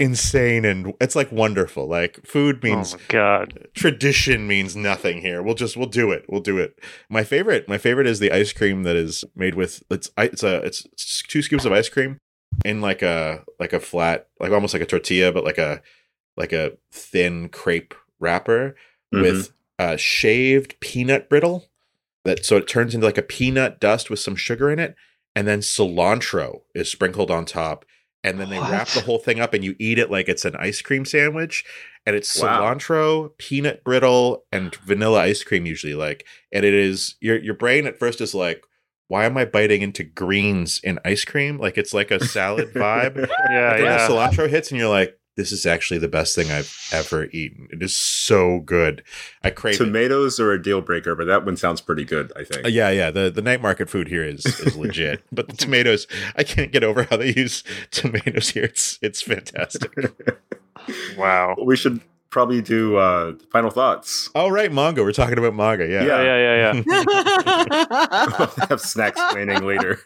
[0.00, 1.86] insane and it's like wonderful.
[1.86, 3.68] Like food Oh means my god.
[3.74, 5.42] tradition means nothing here.
[5.42, 6.24] We'll just we'll do it.
[6.28, 6.78] We'll do it.
[7.08, 10.56] My favorite, my favorite is the ice cream that is made with it's it's a
[10.62, 10.86] it's
[11.28, 12.18] two scoops of ice cream
[12.64, 15.82] in like a like a flat like almost like a tortilla, but like a
[16.36, 18.74] like a thin crepe wrapper
[19.12, 19.22] Mm-hmm.
[19.24, 21.66] with uh, shaved peanut brittle.
[22.24, 24.94] That so it turns into like a peanut dust with some sugar in it,
[25.34, 27.84] and then cilantro is sprinkled on top.
[28.22, 30.54] And then they wrap the whole thing up, and you eat it like it's an
[30.56, 31.64] ice cream sandwich.
[32.06, 32.60] And it's Wow.
[32.74, 35.94] cilantro, peanut brittle, and vanilla ice cream usually.
[35.94, 38.62] Like, and it is your your brain at first is like,
[39.08, 41.58] why am I biting into greens in ice cream?
[41.58, 43.16] Like it's like a salad vibe.
[43.50, 44.06] Yeah, But then yeah.
[44.08, 47.66] the cilantro hits, and you're like, this is actually the best thing I've ever eaten.
[47.72, 49.02] It is so good.
[49.42, 49.78] I crave it.
[49.78, 52.30] Tomatoes are a deal breaker, but that one sounds pretty good.
[52.36, 52.66] I think.
[52.66, 53.10] Uh, yeah, yeah.
[53.10, 55.22] The the night market food here is is legit.
[55.32, 58.64] but the tomatoes, I can't get over how they use tomatoes here.
[58.64, 59.92] It's it's fantastic.
[61.16, 61.56] Wow.
[61.62, 64.30] we should probably do uh, final thoughts.
[64.34, 65.02] Oh right, manga.
[65.02, 65.86] We're talking about manga.
[65.86, 66.02] Yeah.
[66.02, 70.00] Yeah, yeah, yeah, we'll have snacks planning later.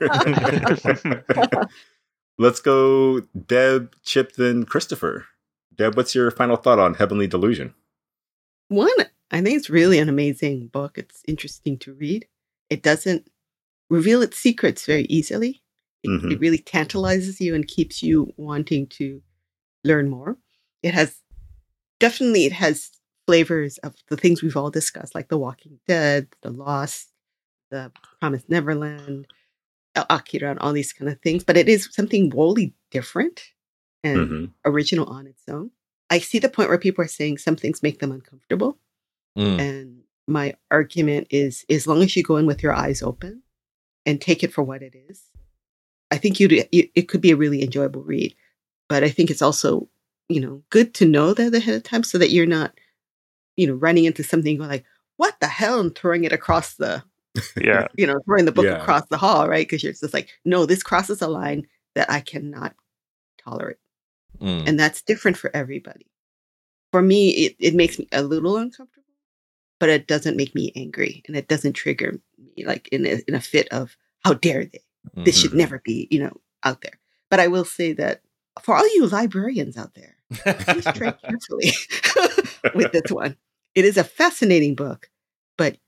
[2.38, 5.26] Let's go, Deb, Chip, then Christopher.
[5.76, 7.74] Deb, what's your final thought on Heavenly Delusion?
[8.68, 8.88] One,
[9.30, 10.98] I think it's really an amazing book.
[10.98, 12.26] It's interesting to read.
[12.70, 13.28] It doesn't
[13.90, 15.62] reveal its secrets very easily.
[16.02, 16.32] It, Mhm.
[16.32, 19.22] it really tantalizes you and keeps you wanting to
[19.84, 20.38] learn more.
[20.82, 21.20] It has
[22.00, 22.90] definitely it has
[23.26, 27.10] flavors of the things we've all discussed, like The Walking Dead, The Lost,
[27.70, 29.26] The Promised Neverland,
[29.96, 31.44] Akira, and all these kind of things.
[31.44, 33.42] But it is something wholly different
[34.02, 34.50] and Mhm.
[34.64, 35.70] original on its own.
[36.10, 38.78] I see the point where people are saying some things make them uncomfortable.
[39.36, 39.58] Mm.
[39.58, 43.42] And my argument is as long as you go in with your eyes open
[44.06, 45.22] and take it for what it is,
[46.10, 48.34] I think you'd, you it could be a really enjoyable read.
[48.88, 49.88] But I think it's also,
[50.28, 52.78] you know, good to know that ahead of time so that you're not,
[53.56, 54.84] you know, running into something and going like,
[55.16, 55.80] what the hell?
[55.80, 57.02] And throwing it across the,
[57.60, 57.86] yeah.
[57.96, 58.80] you know, throwing the book Yeah.
[58.82, 59.66] across the hall, right?
[59.66, 62.74] Because you're just like, no, this crosses a line that I cannot
[63.42, 63.78] tolerate
[64.40, 64.64] Mm.
[64.66, 66.06] and that's different for everybody.
[66.92, 69.04] For me, it, it makes me a little uncomfortable,
[69.78, 72.18] but it doesn't make me angry, and it doesn't trigger
[72.56, 74.80] me like in a, in a fit of how dare they?
[75.24, 75.56] This should Mhm.
[75.58, 76.98] never be, you know, out there.
[77.30, 78.22] But I will say that
[78.60, 80.16] for all you librarians out there,
[80.60, 81.70] please tread carefully
[82.74, 83.36] with this one.
[83.74, 85.10] It is a fascinating book,
[85.56, 85.78] but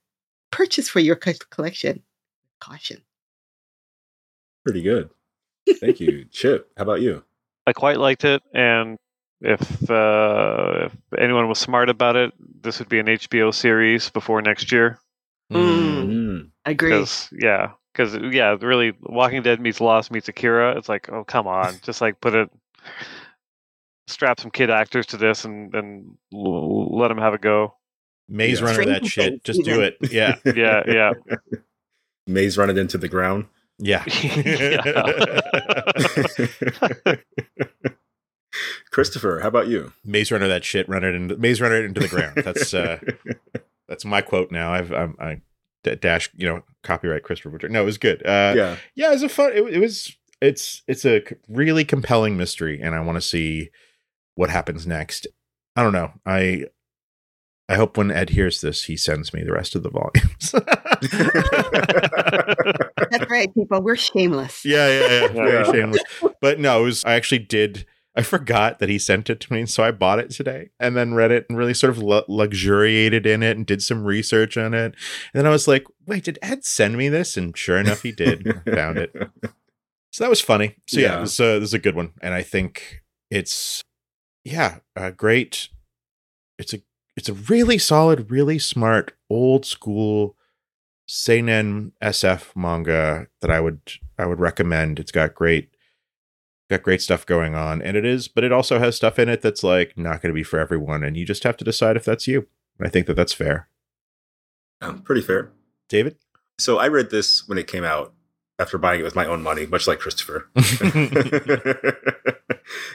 [0.57, 2.03] purchase for your collection,
[2.61, 3.03] caution.
[4.65, 5.11] Pretty good.
[5.81, 6.71] Thank you, Chip.
[6.79, 7.23] How about you?
[7.67, 8.97] I quite liked it, and
[9.43, 12.33] if uh, if anyone was smart about it,
[12.63, 14.99] this would be an HBO series before next year.
[15.53, 16.07] Mm.
[16.09, 16.51] Mm.
[16.65, 16.91] Agree.
[16.91, 20.77] Because yeah, because yeah, really, Walking Dead meets Lost meets Akira.
[20.79, 22.51] It's like, oh come on, just like put it,
[24.07, 27.75] strap some kid actors to this, and and l- let them have a go.
[28.29, 28.67] Maze Yeah.
[28.67, 29.25] Runner that shit.
[29.25, 29.97] Things, Just do it.
[30.11, 30.37] Yeah.
[30.45, 31.13] Yeah, yeah.
[32.27, 33.47] Maze run it into the ground.
[33.79, 34.05] Yeah.
[38.91, 39.93] Christopher, how about you?
[40.05, 40.89] Maze Runner that shit.
[40.89, 42.37] Run it into Maze Runner it into the ground.
[42.37, 42.99] That's uh
[43.89, 44.73] that's my quote now.
[44.73, 45.41] I've I'm, I
[45.85, 47.69] D- dash, you know, copyright Christopher Butcher.
[47.69, 48.25] No, it was good.
[48.27, 48.77] Uh, yeah.
[48.95, 49.53] yeah, it was a fun.
[49.53, 50.17] It, it was.
[50.41, 53.71] It's it's a really compelling mystery, and I want to see
[54.35, 55.27] what happens next.
[55.77, 56.13] I don't know.
[56.27, 56.65] I
[57.69, 60.53] I hope when Ed hears this, he sends me the rest of the volumes.
[63.11, 63.81] That's right, people.
[63.83, 64.65] We're shameless.
[64.65, 65.29] yeah, yeah, yeah.
[65.29, 65.73] Very Yeah.
[65.73, 66.03] shameless.
[66.41, 67.05] But no, it was.
[67.05, 67.87] I actually did.
[68.15, 71.13] I forgot that he sent it to me, so I bought it today and then
[71.13, 74.73] read it and really sort of lu- luxuriated in it and did some research on
[74.73, 74.95] it.
[74.95, 78.13] And then I was like, "Wait, did Ed send me this?" And sure enough, he
[78.13, 78.63] did.
[78.73, 79.13] Found it.
[80.13, 80.77] So that was funny.
[80.89, 81.21] So yeah, Yeah.
[81.21, 83.83] this, uh, this is a good one, and I think it's
[84.45, 85.69] yeah, a great.
[86.59, 86.79] It's a
[87.17, 90.37] it's a really solid, really smart, old school
[91.09, 93.81] seinen SF manga that I would
[94.19, 94.99] I would recommend.
[94.99, 95.71] It's got great
[96.69, 99.41] got great stuff going on, and it is, but it also has stuff in it
[99.41, 102.05] that's like not going to be for everyone, and you just have to decide if
[102.05, 102.47] that's you.
[102.79, 103.69] And I think that that's fair.
[104.83, 105.53] Um, pretty fair.
[105.89, 106.17] David.
[106.59, 108.13] So I read this when it came out
[108.59, 110.49] after buying it with my own money, much like Christopher.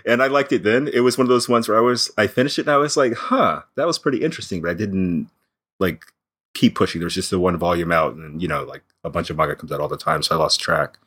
[0.06, 0.88] and I liked it then.
[0.88, 2.98] It was one of those ones where I was I finished it and I was
[2.98, 5.30] like, huh, that was pretty interesting, but I didn't
[5.80, 6.06] like
[6.54, 7.00] keep pushing.
[7.00, 9.72] There's just the one volume out, and you know, like a bunch of manga comes
[9.72, 10.98] out all the time, so I lost track.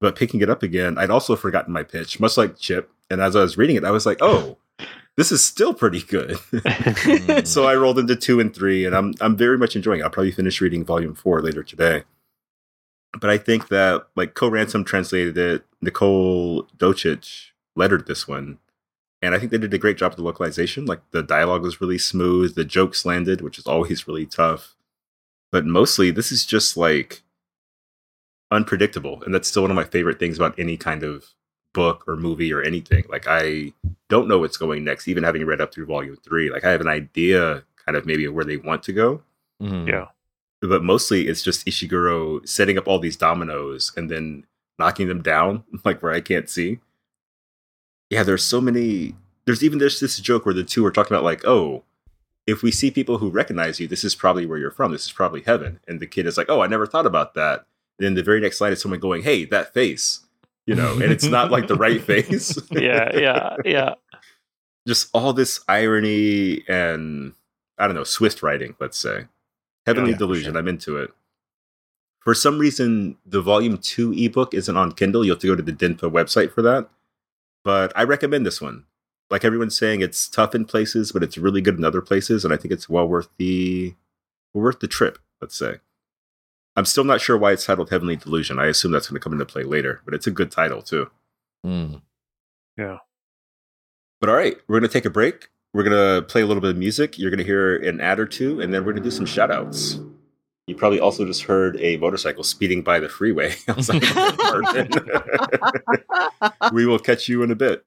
[0.00, 2.90] But picking it up again, I'd also forgotten my pitch, much like Chip.
[3.10, 4.56] And as I was reading it, I was like, oh,
[5.16, 6.38] this is still pretty good.
[6.52, 7.44] Hmm.
[7.44, 10.04] so I rolled into two and three, and I'm I'm very much enjoying it.
[10.04, 12.04] I'll probably finish reading volume four later today.
[13.18, 18.58] But I think that like Ko Ransom translated it, Nicole Docic lettered this one,
[19.22, 20.86] and I think they did a great job of the localization.
[20.86, 24.76] Like the dialogue was really smooth, the jokes landed, which is always really tough.
[25.52, 27.22] But mostly, this is just like
[28.50, 31.24] unpredictable, and that's still one of my favorite things about any kind of
[31.72, 33.04] book or movie or anything.
[33.08, 33.72] Like I
[34.08, 36.50] don't know what's going next, even having read up through volume three.
[36.50, 39.22] Like I have an idea, kind of maybe of where they want to go,
[39.62, 39.86] Mhm.
[39.88, 40.06] Yeah.
[40.60, 44.46] But mostly it's just Ishiguro setting up all these dominoes and then
[44.78, 46.80] knocking them down, like where I can't see.
[48.10, 49.14] Yeah, there's so many.
[49.46, 51.84] There's even there's this joke where the two are talking about like, oh,
[52.46, 54.92] if we see people who recognize you, this is probably where you're from.
[54.92, 55.80] This is probably heaven.
[55.86, 57.64] And the kid is like, oh, I never thought about that.
[57.98, 60.20] Then the very next line is someone going, hey, that face,
[60.66, 62.58] you know, and it's not like the right face.
[62.70, 63.16] Yeah.
[63.16, 63.56] Yeah.
[63.64, 63.94] Yeah.
[64.86, 67.34] just all this irony and
[67.78, 69.26] I don't know, swift writing, let's say.
[69.86, 70.58] Heavenly Yeah, Delusion, sure.
[70.58, 71.10] I'm into it.
[72.20, 75.24] For some reason, the volume two ebook isn't on Kindle.
[75.24, 76.88] You'll have to go to the Denpa website for that.
[77.64, 78.84] But I recommend this one.
[79.30, 82.52] Like everyone's saying, it's tough in places, but it's really good in other places, and
[82.52, 83.94] I think it's well worth the
[84.52, 85.76] well worth the trip, let's say.
[86.76, 88.58] I'm still not sure why it's titled Heavenly Delusion.
[88.58, 91.10] I assume that's going to come into play later, but it's a good title too.
[91.64, 92.02] Mm.
[94.20, 95.48] But all right, we're going to take a break.
[95.72, 97.16] We're going to play a little bit of music.
[97.16, 99.24] You're going to hear an ad or two, and then we're going to do some
[99.24, 100.00] shout outs.
[100.66, 103.54] You probably also just heard a motorcycle speeding by the freeway
[106.72, 107.84] we will catch you in a bit.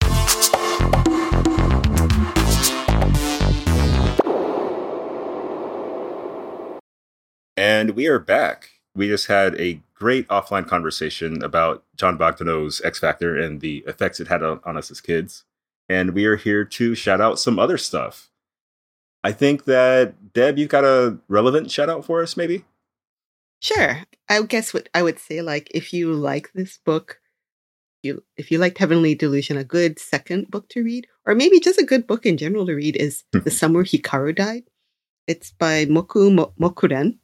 [7.57, 8.69] And we are back.
[8.95, 14.21] We just had a great offline conversation about John Bogdanove's X Factor and the effects
[14.21, 15.43] it had on us as kids.
[15.89, 18.29] And we are here to shout out some other stuff.
[19.23, 22.65] I think that, Deb, you've got a relevant shout out for us, maybe?
[23.61, 24.03] Sure.
[24.29, 27.19] I guess what I would say, like, if you like this book,
[28.01, 31.79] you if you liked Heavenly Delusion, a good second book to read, or maybe just
[31.79, 34.63] a good book in general to read, is The Summer Hikaru Died.
[35.27, 37.19] It's by Moku Mo- Mokuren,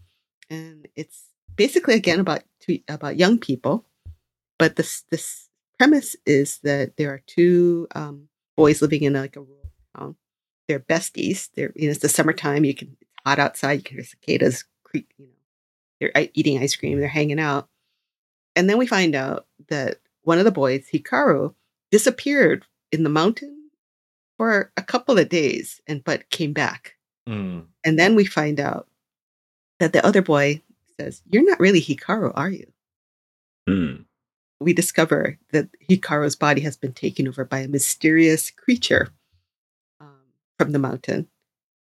[0.49, 3.85] and it's basically again about two, about young people.
[4.57, 8.29] But this this premise is that there are two um,
[8.59, 10.15] boys living in like a rural town.
[10.67, 11.49] They're besties.
[11.55, 12.65] They're you know it's the summertime.
[12.65, 13.73] You can it's hot outside.
[13.79, 15.07] You can hear cicadas creak.
[15.17, 15.31] You know
[15.99, 16.99] they're eating ice cream.
[16.99, 17.69] They're hanging out,
[18.55, 21.53] and then we find out that one of the boys, Hikaru,
[21.91, 23.69] disappeared in the mountain
[24.37, 26.95] for a couple of days, and but came back.
[27.27, 27.65] Mm.
[27.85, 28.87] And then we find out
[29.79, 30.61] that the other boy
[30.99, 32.71] says, "You're not really Hikaru, are you?"
[33.67, 34.03] Hmm.
[34.59, 39.09] We discover that Hikaru's body has been taken over by a mysterious creature
[39.99, 40.15] um,
[40.57, 41.27] from the mountain.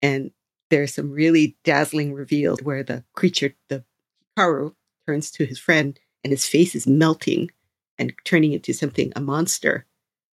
[0.01, 0.31] And
[0.71, 3.85] there's some really dazzling reveal where the creature, the
[4.39, 4.75] Hikaru,
[5.07, 7.51] turns to his friend and his face is melting
[7.99, 9.87] and turning into something, a monster.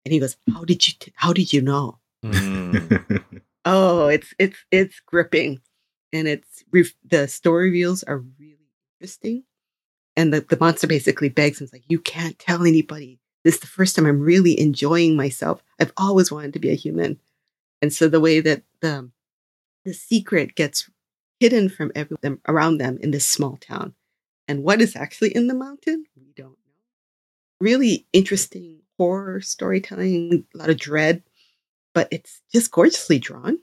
[0.06, 2.00] And he goes, How did you, t- how did you know?
[2.24, 3.24] Mm.
[3.66, 5.60] Oh, it's, it's, it's gripping.
[6.14, 9.44] And it's, re- the story reveals are really interesting.
[10.20, 13.20] And the, the monster basically begs him, it's like, you can't tell anybody.
[13.46, 15.64] This is the first time I'm really enjoying myself.
[15.80, 17.22] I've always wanted to be a human.
[17.82, 19.10] And so the way that the
[19.86, 20.90] the secret gets
[21.40, 23.94] hidden from everyone around them in this small town.
[24.46, 26.74] And what is actually in the mountain, we don't know.
[27.62, 31.24] Really interesting horror storytelling, a lot of dread,
[31.94, 33.60] but it's just gorgeously drawn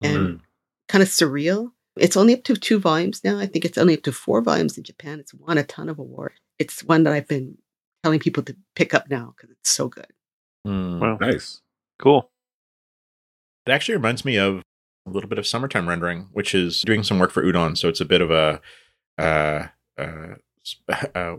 [0.00, 0.40] and Mm.
[0.88, 1.72] kind of surreal.
[1.96, 3.38] It's only up to two volumes now.
[3.38, 5.20] I think it's only up to four volumes in Japan.
[5.20, 6.36] It's won a ton of awards.
[6.58, 7.58] It's one that I've been
[8.02, 10.06] telling people to pick up now because it's so good.
[10.64, 11.00] Hmm.
[11.00, 11.18] Wow.
[11.20, 11.60] Nice.
[11.98, 12.30] Cool.
[13.66, 14.62] It actually reminds me of
[15.06, 17.76] a little bit of summertime rendering, which is doing some work for Udon.
[17.76, 18.60] So it's a bit of a
[19.18, 19.66] uh,
[19.98, 20.34] uh,
[21.14, 21.36] uh,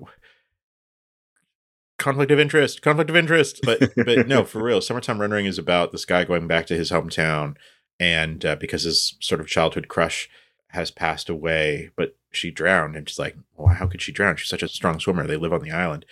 [1.97, 3.61] conflict of interest, conflict of interest.
[3.63, 6.91] But but no, for real, summertime rendering is about this guy going back to his
[6.91, 7.55] hometown,
[7.99, 10.29] and uh, because his sort of childhood crush
[10.71, 14.35] has passed away, but she drowned, and she's like, well, how could she drown?
[14.35, 15.27] She's such a strong swimmer.
[15.27, 16.05] They live on the island,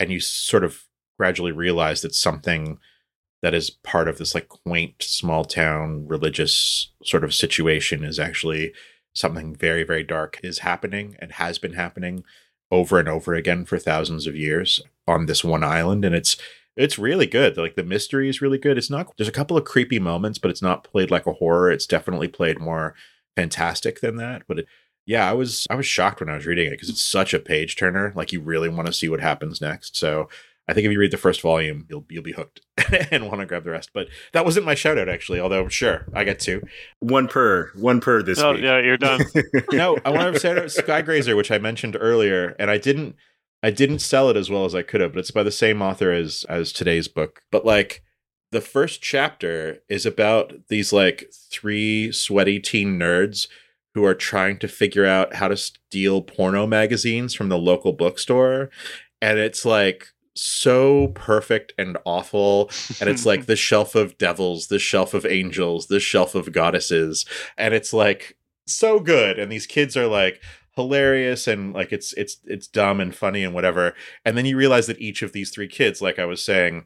[0.00, 0.84] and you sort of
[1.18, 2.78] gradually realize that something
[3.42, 8.72] that is part of this like quaint small town religious sort of situation is actually
[9.14, 12.24] something very very dark is happening and has been happening
[12.70, 16.04] over and over again for thousands of years on this one island.
[16.04, 16.36] And it's
[16.76, 17.56] it's really good.
[17.56, 18.76] Like the mystery is really good.
[18.76, 21.70] It's not there's a couple of creepy moments but it's not played like a horror.
[21.70, 22.94] It's definitely played more
[23.36, 24.66] fantastic than that but it,
[25.06, 27.38] yeah i was i was shocked when i was reading it because it's such a
[27.38, 30.28] page turner like you really want to see what happens next so
[30.68, 32.60] I think if you read the first volume, you'll you'll be hooked
[33.12, 33.90] and want to grab the rest.
[33.94, 36.60] But that wasn't my shout out actually, although sure, I get two.
[36.98, 38.62] One per, one per this Oh week.
[38.62, 39.20] yeah, you're done.
[39.72, 43.14] No, I want to shout out Skygrazer, which I mentioned earlier, and I didn't
[43.62, 45.80] I didn't sell it as well as I could have, but it's by the same
[45.82, 47.42] author as as today's book.
[47.52, 48.02] But like
[48.52, 53.48] the first chapter is about these like three sweaty teen nerds
[53.94, 58.70] who are trying to figure out how to steal porno magazines from the local bookstore.
[59.22, 62.70] And it's like so perfect and awful.
[63.00, 67.24] And it's like the shelf of devils, the shelf of angels, the shelf of goddesses.
[67.56, 68.36] And it's like
[68.66, 69.38] so good.
[69.38, 70.42] And these kids are like
[70.72, 73.94] hilarious and like it's it's it's dumb and funny and whatever.
[74.24, 76.84] And then you realize that each of these three kids, like I was saying,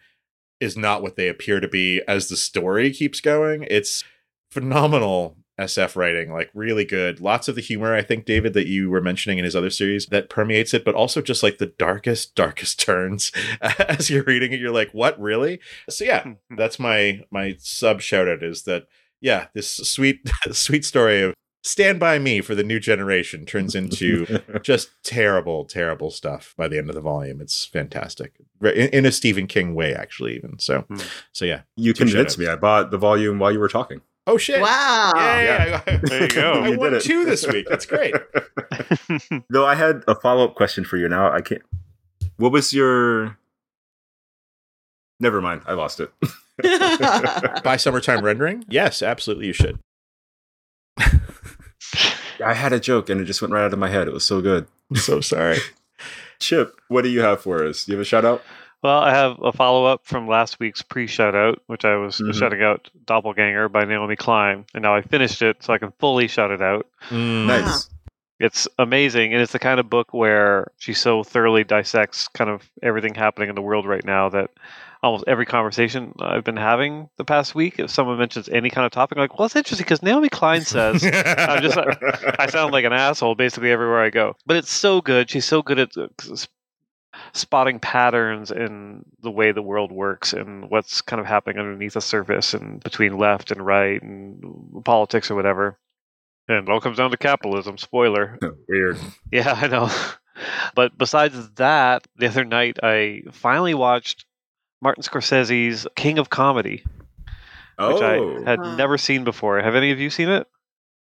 [0.61, 3.67] is not what they appear to be as the story keeps going.
[3.71, 4.05] It's
[4.51, 7.21] phenomenal SF writing, like really good.
[7.21, 10.07] Lots of the humor, I think, David, that you were mentioning in his other series
[10.07, 13.31] that permeates it, but also just like the darkest, darkest turns
[13.61, 14.61] as you're reading it.
[14.61, 15.61] You're like, what really?
[15.89, 16.25] So yeah,
[16.57, 18.87] that's my my sub shout out is that
[19.21, 24.41] yeah, this sweet sweet story of Stand by Me for the new generation turns into
[24.63, 27.41] just terrible, terrible stuff by the end of the volume.
[27.41, 28.33] It's fantastic
[28.63, 30.37] in, in a Stephen King way, actually.
[30.37, 30.97] Even so, Hmm.
[31.33, 31.63] so yeah.
[31.77, 32.47] you convinced me.
[32.47, 34.01] I bought the volume while you were talking.
[34.27, 34.61] Oh shit!
[34.61, 35.13] Wow.
[35.17, 35.97] Yeah, yeah, yeah.
[36.03, 36.53] There you go.
[36.65, 37.05] I You won did it.
[37.05, 37.67] two this week.
[37.69, 38.15] That's great.
[39.51, 41.09] Though I had a follow up question for you.
[41.09, 41.63] Now I can't.
[42.37, 43.39] What was your?
[45.19, 45.63] Never mind.
[45.67, 46.11] I lost it.
[47.65, 48.65] By summertime rendering?
[48.69, 49.47] Yes, absolutely.
[49.47, 49.79] You should.
[52.45, 54.09] I had a joke and it just went right out of my head.
[54.09, 54.67] It was so good.
[54.91, 55.59] I'm so sorry.
[56.39, 57.85] Chip, what do you have for us?
[57.85, 58.43] Do you have a shout out?
[58.83, 62.19] Well, I have a follow up from last week's pre shout out, which I was
[62.19, 62.35] Mhm.
[62.35, 64.65] shouting out Doppelganger by Naomi Klein.
[64.75, 66.87] And now I finished it, so I can fully shout it out.
[67.11, 67.47] Mm.
[67.47, 67.91] Nice.
[68.39, 72.71] It's amazing, and it's the kind of book where she so thoroughly dissects kind of
[72.83, 74.49] everything happening in the world right now that
[75.03, 78.93] almost every conversation I've been having the past week, if someone mentions any kind of
[78.93, 81.03] topic, I'm like, well, it's interesting because Naomi Klein says.
[81.05, 84.37] I'm just I sound like an asshole basically everywhere I go.
[84.47, 85.31] But it's so good.
[85.31, 86.09] She's so good at uh,
[87.33, 92.01] spotting patterns in the way the world works and what's kind of happening underneath the
[92.01, 95.79] surface and between left and right and politics or whatever.
[96.49, 97.79] And it all comes down to capitalism.
[97.79, 98.39] Spoiler.
[98.69, 98.99] Weird.
[99.31, 99.91] Yeah, I know.
[100.75, 104.25] But besides that, the other night I finally watched
[104.83, 107.33] Martin Scorsese's King of Comedy, which
[107.79, 108.77] Oh, I had Wow.
[108.77, 109.61] never seen before.
[109.61, 110.47] Have any of you seen it?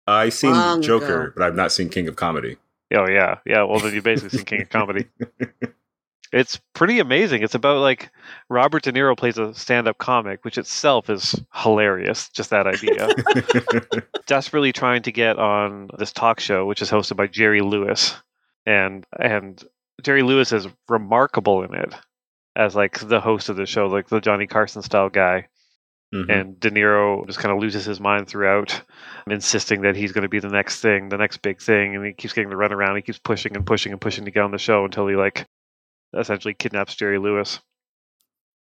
[0.06, 1.34] I seen Long Joker, ago.
[1.36, 2.58] but I've not seen King of Comedy.
[2.96, 3.64] Oh yeah, yeah.
[3.64, 5.08] Well, then you basically seen King of Comedy.
[6.34, 7.42] It's pretty amazing.
[7.42, 8.10] It's about like
[8.50, 12.28] Robert De Niro plays a stand-up comic, which itself is hilarious.
[12.28, 13.08] Just that idea.
[14.26, 18.14] Desperately trying to get on this talk show, which is hosted by Jerry Lewis,
[18.66, 19.64] and and
[20.04, 21.96] Jerry Lewis is remarkable in it
[22.58, 25.48] as like the host of the show, like the Johnny Carson style guy.
[26.14, 26.30] Mhm.
[26.30, 28.82] And De Niro just kind of loses his mind throughout,
[29.30, 32.14] insisting that he's going to be the next thing, the next big thing, and he
[32.14, 32.96] keeps getting the run around.
[32.96, 35.46] He keeps pushing and pushing and pushing to get on the show until he like
[36.18, 37.60] essentially kidnaps Jerry Lewis.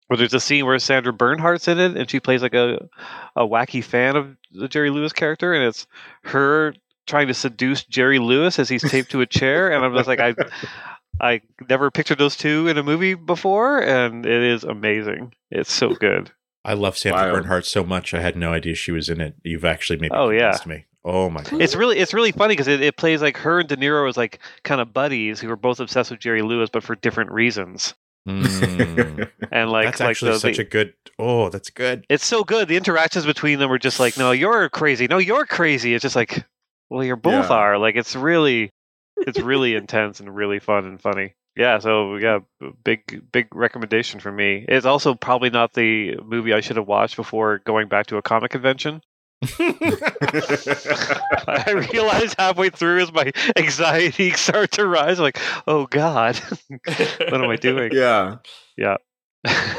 [0.10, 2.90] But there's a scene where Sandra Bernhard's in it, and she plays like a
[3.36, 5.86] a wacky fan of the Jerry Lewis character, and it's
[6.24, 6.74] her
[7.06, 10.20] trying to seduce Jerry Lewis as he's taped to a chair, and I'm just like
[10.20, 10.34] I.
[11.22, 15.34] I never pictured those two in a movie before, and it is amazing.
[15.52, 16.32] It's so good.
[16.66, 17.34] I love Sandra Wild.
[17.34, 18.14] Bernhard so much.
[18.14, 19.36] I had no idea she was in it.
[19.44, 20.52] You've actually made Oh, yeah.
[20.52, 20.86] convinced me.
[21.06, 21.62] Oh my god.
[21.62, 24.18] It's really it's really funny because it, it plays like her and De Niro as
[24.18, 27.94] like kind of buddies who are both obsessed with Jerry Lewis, but for different reasons.
[28.28, 29.30] Mm.
[29.52, 30.94] And like that's like actually the, such the- a good.
[31.18, 32.06] Oh, that's good.
[32.10, 32.68] it's so good.
[32.68, 35.08] The interactions between them are just like, no, you're crazy.
[35.08, 35.94] No, you're crazy.
[35.96, 36.44] It's just like,
[36.90, 37.56] well, you're both Yeah.
[37.56, 37.78] are.
[37.78, 38.70] Like it's really,
[39.26, 41.34] it's really intense and really fun and funny.
[41.56, 41.80] Yeah.
[41.80, 42.40] So yeah,
[42.84, 44.66] big big recommendation for me.
[44.68, 48.22] It's also probably not the movie I should have watched before going back to a
[48.22, 49.02] comic convention.
[51.48, 56.36] I realized halfway through as my anxiety started to rise, like, oh God,
[56.70, 57.92] what am I doing?
[57.94, 58.38] yeah.
[58.78, 58.98] Yeah.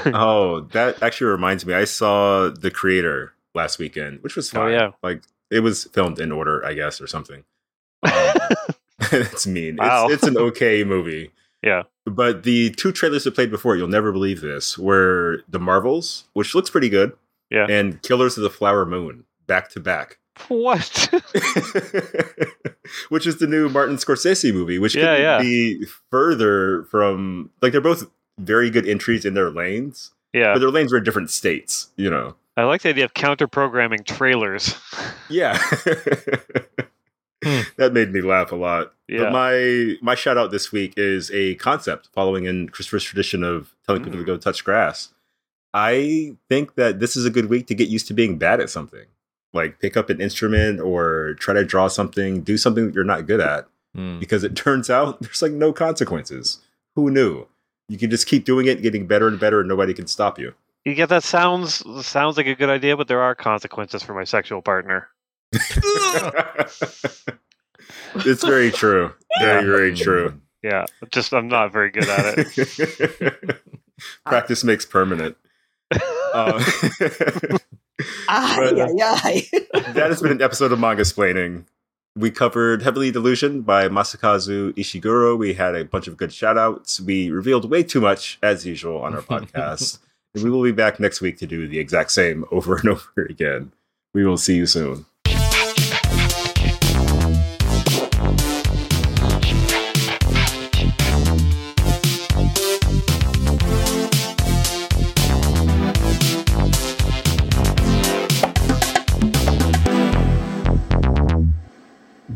[0.07, 1.75] Oh, that actually reminds me.
[1.75, 4.93] I saw The Creator last weekend, which was Oh, yeah.
[5.03, 7.45] Like it was filmed in order, I guess, or something.
[8.03, 8.13] Um,
[9.13, 9.77] it's mean.
[9.77, 10.07] Wow.
[10.07, 11.31] It's, it's an okay movie.
[11.63, 11.85] Yeah.
[12.05, 16.55] But the two trailers that played before, you'll never believe this, were The Marvels, which
[16.55, 17.13] looks pretty good,
[17.51, 17.67] Yeah.
[17.69, 20.19] and Killers of the Flower Moon, back to back.
[20.49, 21.09] what?
[23.09, 25.39] which is the new Martin Scorsese movie, which Yeah, could yeah.
[25.41, 30.53] be further from like they're both very good entries in their lanes, yeah.
[30.55, 32.37] but their lanes are in different states, you know.
[32.57, 34.75] I like the idea of counter programming trailers.
[35.29, 35.59] Yeah.
[37.45, 37.61] Hmm.
[37.77, 38.93] That made me laugh a lot.
[39.07, 39.25] Yeah.
[39.25, 43.75] But my my shout out this week is a concept following in Christopher's tradition of
[43.87, 44.27] telling people to Mm.
[44.27, 45.11] go touch grass.
[45.75, 48.71] I think that this is a good week to get used to being bad at
[48.71, 49.07] something.
[49.53, 53.27] Like pick up an instrument or try to draw something, do something that you're not
[53.27, 53.67] good at
[53.97, 54.21] Mm.
[54.21, 56.59] because it turns out there's like no consequences.
[56.97, 57.47] Who knew?
[57.89, 60.53] You can just keep doing it, getting better and better, and nobody can stop you.
[60.85, 64.25] You get that sounds sounds like a good idea, but there are consequences for my
[64.25, 65.09] sexual partner.
[68.17, 69.13] it's very true.
[69.41, 70.41] Very, very true.
[70.63, 73.57] Yeah, just I'm not very good at it.
[74.27, 75.37] Practice makes permanent.
[75.91, 76.63] Uh,
[78.29, 79.43] Ay, But, uh, ay,
[79.75, 79.83] ay.
[79.93, 81.65] that has been an episode of Mangasplaining.
[82.15, 85.37] We covered Heavenly Delusion by Masakazu Ishiguro.
[85.39, 87.01] We had a bunch of good shout outs.
[87.01, 89.99] We revealed way too much, as usual, on our podcast.
[90.35, 93.23] and we will be back next week to do the exact same over and over
[93.29, 93.73] again.
[94.15, 95.07] We will see you soon.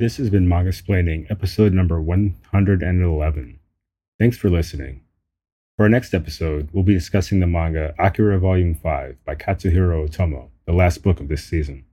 [0.03, 3.61] This has been Mangasplaining, episode number 111.
[4.19, 5.03] Thanks for listening.
[5.77, 10.49] For our next episode, we'll be discussing the manga Akira Volume 5 by Katsuhiro Otomo,
[10.67, 11.85] the last book of this season.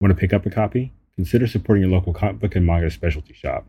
[0.00, 0.94] Want to pick up a copy?
[1.14, 3.66] Consider supporting your local comic book and manga specialty shop.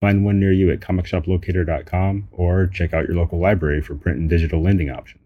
[0.00, 4.30] Find one near you at comicshoplocator.com or check out your local library for print and
[4.30, 5.24] digital lending options.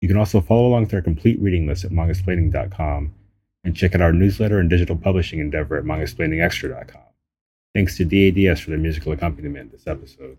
[0.00, 3.14] You can also follow along with our complete reading list at mangasplaining.com
[3.64, 7.02] and check out our newsletter and digital publishing endeavor at mangasplainingextra.com.
[7.76, 10.38] Thanks to DADS for their musical accompaniment this episode.